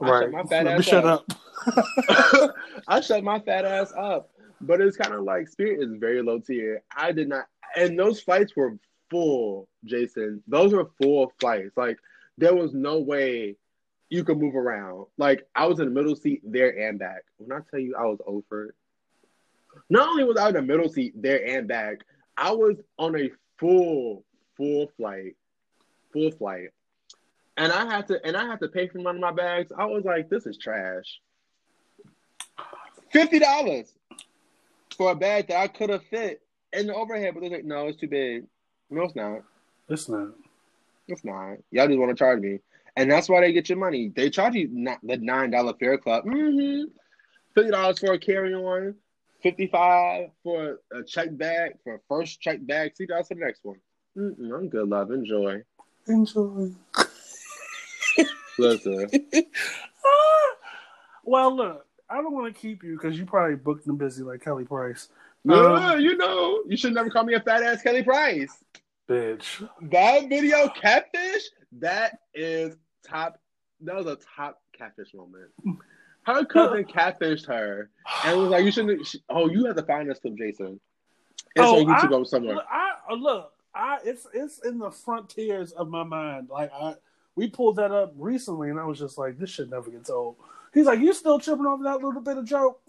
[0.00, 0.14] Right.
[0.14, 1.26] I shut my fat ass shut up.
[1.66, 2.54] up.
[2.88, 4.30] I shut my fat ass up.
[4.60, 6.82] But it's kind of like Spirit is very low tier.
[6.96, 7.46] I did not,
[7.76, 8.76] and those flights were
[9.10, 10.42] full, Jason.
[10.46, 11.76] Those were full flights.
[11.76, 11.98] Like
[12.38, 13.56] there was no way
[14.10, 15.06] you could move around.
[15.16, 17.24] Like I was in the middle seat there and back.
[17.38, 18.74] When I tell you I was over,
[19.90, 21.98] not only was I in the middle seat there and back,
[22.36, 24.24] I was on a full,
[24.56, 25.36] full flight,
[26.12, 26.70] full flight
[27.58, 29.72] and I had to and I had to pay for one of my bags.
[29.76, 31.20] I was like, this is trash.
[33.10, 33.92] Fifty dollars
[34.96, 36.40] for a bag that I could have fit
[36.72, 38.44] in the overhead, but they're like, no, it's too big.
[38.90, 39.42] No, it's not.
[39.88, 40.28] It's not.
[41.08, 41.56] It's not.
[41.70, 42.60] Y'all just want to charge me,
[42.98, 44.12] and that's why they get your money.
[44.14, 46.24] They charge you not the nine dollar fare club.
[46.24, 46.90] Mm-hmm.
[47.54, 48.96] Fifty dollars for a carry on.
[49.40, 52.96] Fifty five for a check bag for a first check bag.
[52.96, 53.78] See, that's the next one.
[54.16, 55.12] Mm-mm, I'm good, love.
[55.12, 55.62] Enjoy.
[56.08, 56.70] Enjoy.
[58.58, 59.08] Listen.
[61.24, 64.42] well, look, I don't want to keep you because you probably booked and busy like
[64.42, 65.08] Kelly Price.
[65.44, 68.64] No, um, you know, you should never call me a fat ass Kelly Price.
[69.08, 69.66] Bitch.
[69.82, 71.44] That video, catfish,
[71.78, 73.38] that is top.
[73.82, 75.50] That was a top catfish moment.
[76.22, 77.90] Her cousin catfished her
[78.24, 80.80] and was like, "You shouldn't." She, oh, you have to find this clip, Jason.
[81.56, 82.56] It's oh, on YouTube I, somewhere.
[82.70, 86.48] I uh, look, I it's it's in the frontiers of my mind.
[86.50, 86.94] Like I
[87.38, 90.36] we pulled that up recently, and I was just like, this shit never gets old.
[90.74, 92.80] He's like, you still tripping over that little bit of joke?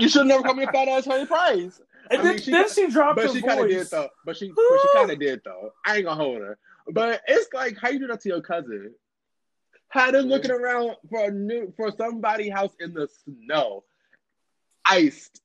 [0.00, 1.80] you should never call me a fat ass Honey Price.
[2.10, 4.08] And I then, mean, she, then she dropped but she kind of did though.
[4.24, 5.72] But she, but she kind of did though.
[5.86, 6.58] I ain't gonna hold her.
[6.92, 8.94] But it's like, how you do that to your cousin?
[9.88, 10.62] Had him looking mm-hmm.
[10.62, 13.84] around for a new for somebody house in the snow,
[14.84, 15.42] iced,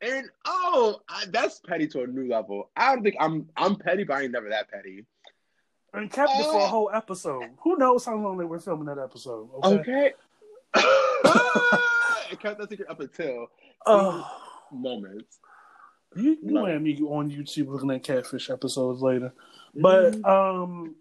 [0.00, 2.70] And oh, I, that's petty to a new level.
[2.76, 5.04] I don't think I'm I'm petty, but I ain't never that petty.
[5.92, 7.50] And kept it for a uh, whole episode.
[7.62, 9.48] Who knows how long they were filming that episode?
[9.62, 9.78] Okay.
[9.80, 10.12] Okay.
[11.26, 13.46] Ah, it kept that secret up until
[13.86, 14.28] Oh,
[14.72, 15.38] moments.
[16.16, 19.32] you you and me on YouTube looking at catfish episodes later,
[19.76, 20.24] but Mhm.
[20.28, 20.94] um,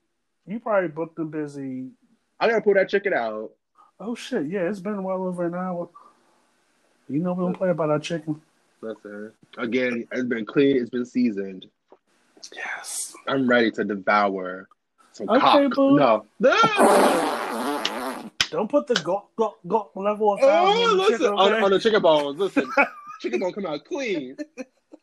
[0.48, 1.90] you probably booked them busy.
[2.40, 3.52] I gotta pull that chicken out.
[4.00, 4.48] Oh shit!
[4.48, 5.90] Yeah, it's been well over an hour.
[7.10, 8.42] You know we don't play about our chicken.
[8.82, 10.78] Listen, again, it's been clean.
[10.78, 11.68] It's been seasoned.
[12.54, 13.14] Yes.
[13.28, 14.68] I'm ready to devour
[15.14, 15.74] some Okay, cock.
[15.76, 15.96] boo.
[15.98, 16.26] No.
[18.50, 21.72] Don't put the gawk gawk gawk level of Oh, on the listen, chicken, on, on
[21.72, 22.38] the chicken bones.
[22.40, 22.70] Listen,
[23.22, 24.36] chicken bone come out clean.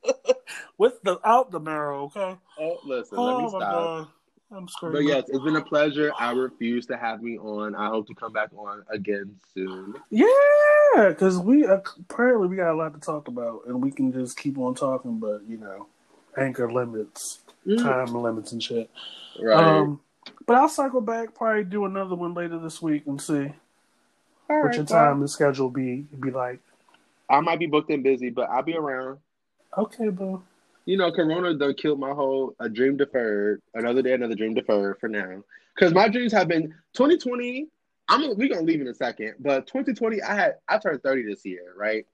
[0.81, 2.05] with the out the marrow.
[2.05, 2.37] Okay.
[2.59, 3.71] Oh, listen, let me Oh my stop.
[3.71, 4.07] god,
[4.51, 6.11] I'm But yes, it's been a pleasure.
[6.19, 7.75] I refuse to have me on.
[7.75, 9.95] I hope to come back on again soon.
[10.11, 14.39] Yeah, because we apparently we got a lot to talk about, and we can just
[14.39, 15.19] keep on talking.
[15.19, 15.87] But you know,
[16.37, 17.41] anchor limits,
[17.79, 18.91] time limits, and shit.
[19.39, 19.67] Right.
[19.67, 20.01] Um,
[20.47, 23.53] but I'll cycle back, probably do another one later this week, and see
[24.49, 26.61] All what right, your time and schedule be be like.
[27.29, 29.19] I might be booked and busy, but I'll be around.
[29.79, 30.43] Okay, bro.
[30.87, 33.63] You know, Corona done killed my whole a dream deferred.
[33.75, 35.43] Another day, another dream deferred for now.
[35.75, 37.69] Because my dreams have been 2020.
[38.09, 41.45] I'm we gonna leave in a second, but 2020, I had I turned 30 this
[41.45, 42.05] year, right?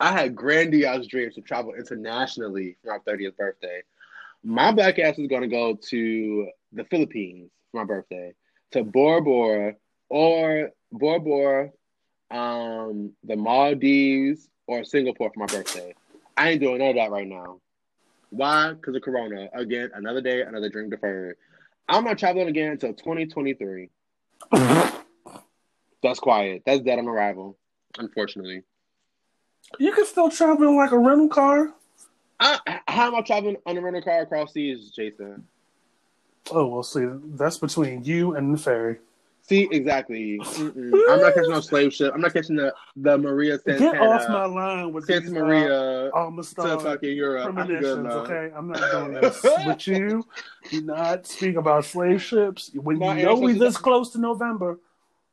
[0.00, 3.82] I had grandiose dreams to travel internationally for my 30th birthday.
[4.42, 8.32] My black ass is gonna go to the Philippines for my birthday,
[8.72, 9.74] to Bora Bora
[10.08, 11.70] or Bora Bora,
[12.30, 15.94] um, the Maldives or Singapore for my birthday.
[16.36, 17.60] I ain't doing none of that right now.
[18.32, 18.72] Why?
[18.72, 19.50] Because of Corona.
[19.52, 21.36] Again, another day, another dream deferred.
[21.86, 23.90] I'm not traveling again until 2023.
[26.02, 26.62] That's quiet.
[26.64, 27.58] That's dead on arrival,
[27.98, 28.62] unfortunately.
[29.78, 31.74] You can still travel in like a rental car.
[32.40, 35.46] I, how am I traveling on a rental car across seas, Jason?
[36.50, 38.98] Oh we'll see, that's between you and the ferry.
[39.52, 40.38] See, exactly.
[40.38, 40.92] Mm-mm.
[41.10, 42.12] I'm not catching no slave ship.
[42.14, 46.08] I'm not catching the, the Maria Santana, Get off my line with Santa these, Maria
[46.08, 47.54] Uh, to fucking Europe.
[47.54, 48.50] I'm good okay?
[48.56, 50.24] I'm not doing this with you.
[50.70, 54.78] Do not speak about slave ships when My you know we this close to November.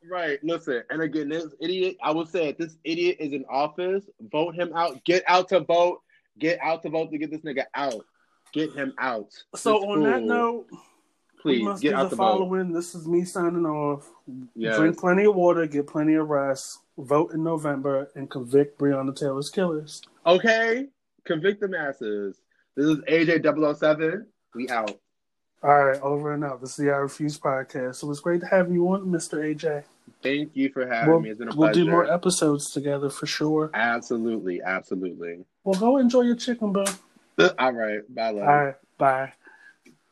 [0.10, 0.44] Right.
[0.44, 4.04] Listen, and again, this idiot, I will say this idiot is in office.
[4.32, 5.02] Vote him out.
[5.06, 6.02] Get out to vote.
[6.38, 8.06] Get out to vote to get this nigga out.
[8.52, 9.32] Get him out.
[9.56, 10.68] So This on that note,
[11.40, 12.72] please must get do out the the following.
[12.72, 14.10] This is me signing off.
[14.56, 14.78] Yes.
[14.78, 19.50] Drink plenty of water, get plenty of rest, vote in November, and convict Breonna Taylor's
[19.50, 20.02] killers.
[20.26, 20.88] Okay.
[21.26, 22.42] Convict the masses.
[22.76, 24.26] This is AJ 007.
[24.56, 25.00] We out.
[25.62, 26.62] All right, over and out.
[26.62, 27.96] This is the I Refuse podcast.
[27.96, 29.40] So it's great to have you on, Mr.
[29.44, 29.84] AJ.
[30.24, 31.30] Thank you for having We'll, me.
[31.32, 31.84] It's been a we'll pleasure.
[31.86, 33.70] do more episodes together for sure.
[33.74, 34.62] Absolutely.
[34.62, 35.46] Absolutely.
[35.64, 36.86] Well, go enjoy your chicken, bro.
[37.60, 38.02] All right.
[38.14, 38.48] Bye, love.
[38.48, 39.34] All right, bye.